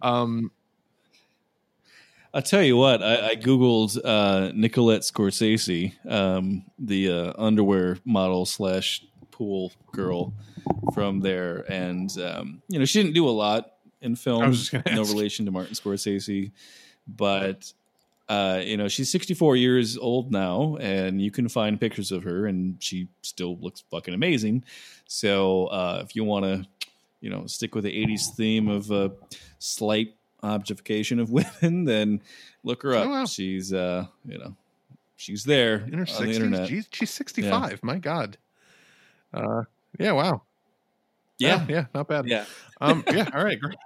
[0.00, 0.50] um,
[2.32, 8.46] I'll tell you what, I, I googled uh, Nicolette Scorsese, um, the uh, underwear model
[8.46, 9.04] slash
[9.40, 10.34] pool girl
[10.92, 13.72] from there, and um, you know she didn't do a lot
[14.02, 14.42] in film.
[14.42, 15.14] I was just no ask.
[15.14, 16.52] relation to Martin Scorsese,
[17.08, 17.72] but
[18.28, 22.46] uh, you know she's 64 years old now, and you can find pictures of her,
[22.46, 24.62] and she still looks fucking amazing.
[25.06, 26.68] So uh, if you want to,
[27.22, 29.08] you know, stick with the 80s theme of uh,
[29.58, 31.30] slight objectification of
[31.62, 32.20] women, then
[32.62, 33.06] look her up.
[33.06, 33.24] Oh, wow.
[33.24, 34.54] She's uh, you know,
[35.16, 36.68] she's there in her on the internet.
[36.68, 37.82] She's she's sixty five.
[37.82, 38.36] My God.
[39.32, 39.62] Uh,
[39.98, 40.12] yeah.
[40.12, 40.42] Wow.
[41.38, 41.86] Yeah, Yeah.
[41.94, 42.26] Not bad.
[42.28, 42.44] yeah.
[42.82, 43.04] Um.
[43.12, 43.28] Yeah.
[43.34, 43.60] All right.
[43.60, 43.76] Great.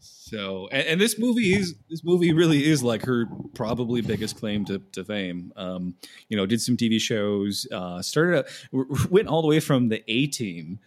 [0.00, 3.24] So, and, and this movie is this movie really is like her
[3.54, 5.52] probably biggest claim to, to fame.
[5.56, 5.94] Um,
[6.28, 8.46] you know, did some TV shows, uh, started out,
[9.10, 10.80] went all the way from the A Team,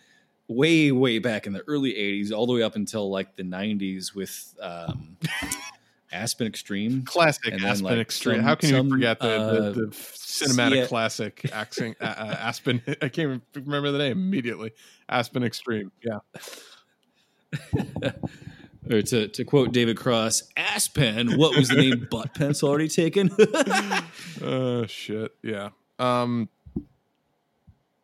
[0.47, 4.13] way way back in the early '80s, all the way up until like the '90s
[4.13, 5.17] with um,
[6.11, 7.03] Aspen Extreme.
[7.03, 8.37] Classic then, Aspen like, Extreme.
[8.37, 10.85] some- How can some, you forget the, uh, the, the cinematic yeah.
[10.85, 12.81] classic accent, uh, uh, Aspen?
[12.87, 14.73] I can't even remember the name immediately.
[15.09, 15.91] Aspen Extreme.
[16.03, 16.19] Yeah.
[18.89, 22.07] Or to, to quote David Cross, Aspen, what was the name?
[22.09, 23.29] Butt pencil already taken?
[24.41, 25.31] Oh shit.
[25.43, 25.69] Yeah.
[25.99, 26.49] Um.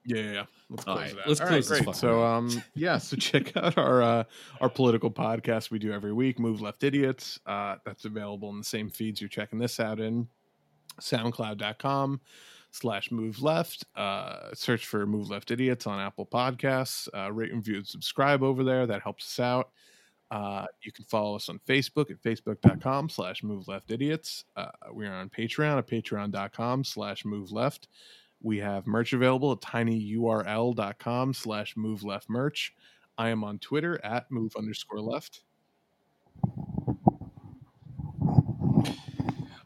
[0.05, 0.21] Yeah.
[0.21, 1.27] yeah, Let's close right, it out.
[1.27, 1.95] let's All close this great.
[1.95, 2.97] So, um, yeah.
[2.97, 4.23] So check out our uh,
[4.59, 6.39] our political podcast we do every week.
[6.39, 7.39] Move Left Idiots.
[7.45, 10.27] Uh, that's available in the same feeds you're checking this out in.
[10.99, 12.19] SoundCloud.com
[12.71, 13.85] slash Move Left.
[13.95, 17.07] Uh, search for Move Left Idiots on Apple Podcasts.
[17.15, 18.85] Uh, rate, and review, and subscribe over there.
[18.85, 19.69] That helps us out.
[20.29, 24.43] Uh, you can follow us on Facebook at facebook.com slash move left idiots.
[24.57, 27.87] Uh, we are on Patreon at patreon.com slash move left.
[28.41, 32.73] We have merch available at tinyurl.com slash move left merch.
[33.17, 35.41] I am on Twitter at move underscore left.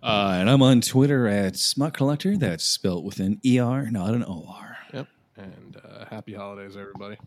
[0.04, 2.36] Uh, and I'm on Twitter at Smut Collector.
[2.38, 4.78] That's spelled with an ER, not an OR.
[4.94, 5.08] Yep.
[5.38, 7.18] And uh, happy holidays, everybody.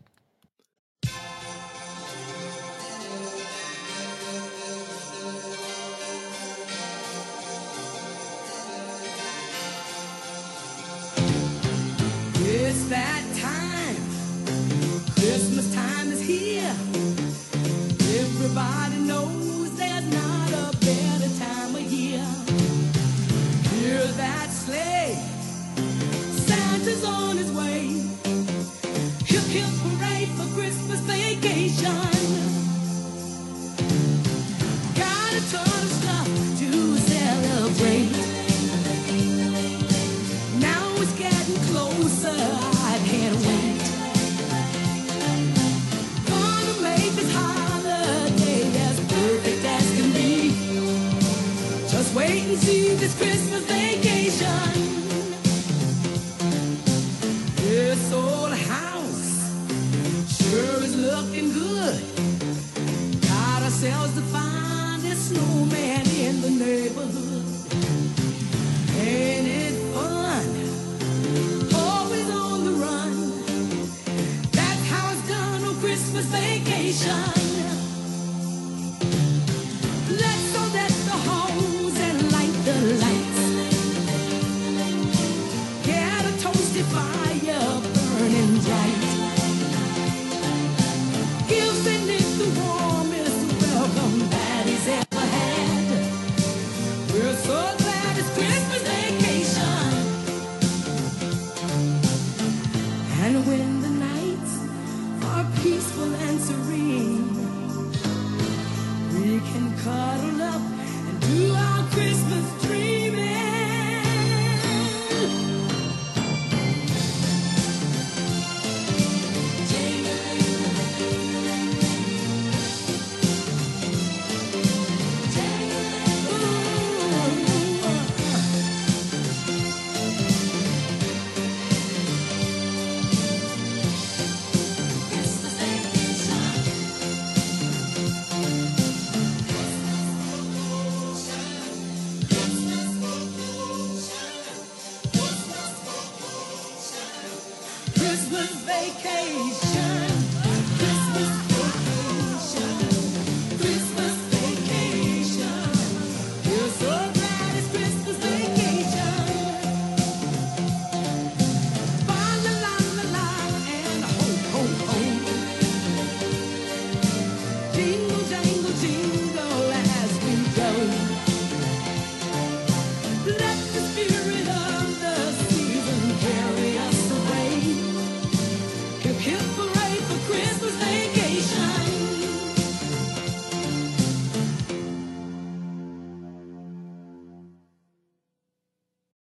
[12.57, 13.95] It's that time.
[15.15, 16.73] Christmas time is here.
[18.17, 22.25] Everybody knows there's not a better time of year.
[23.75, 25.19] Hear that sleigh.
[26.47, 27.89] Santa's on his way.
[29.25, 31.91] Hip hip parade for Christmas vacation.
[34.95, 36.04] Got a ton of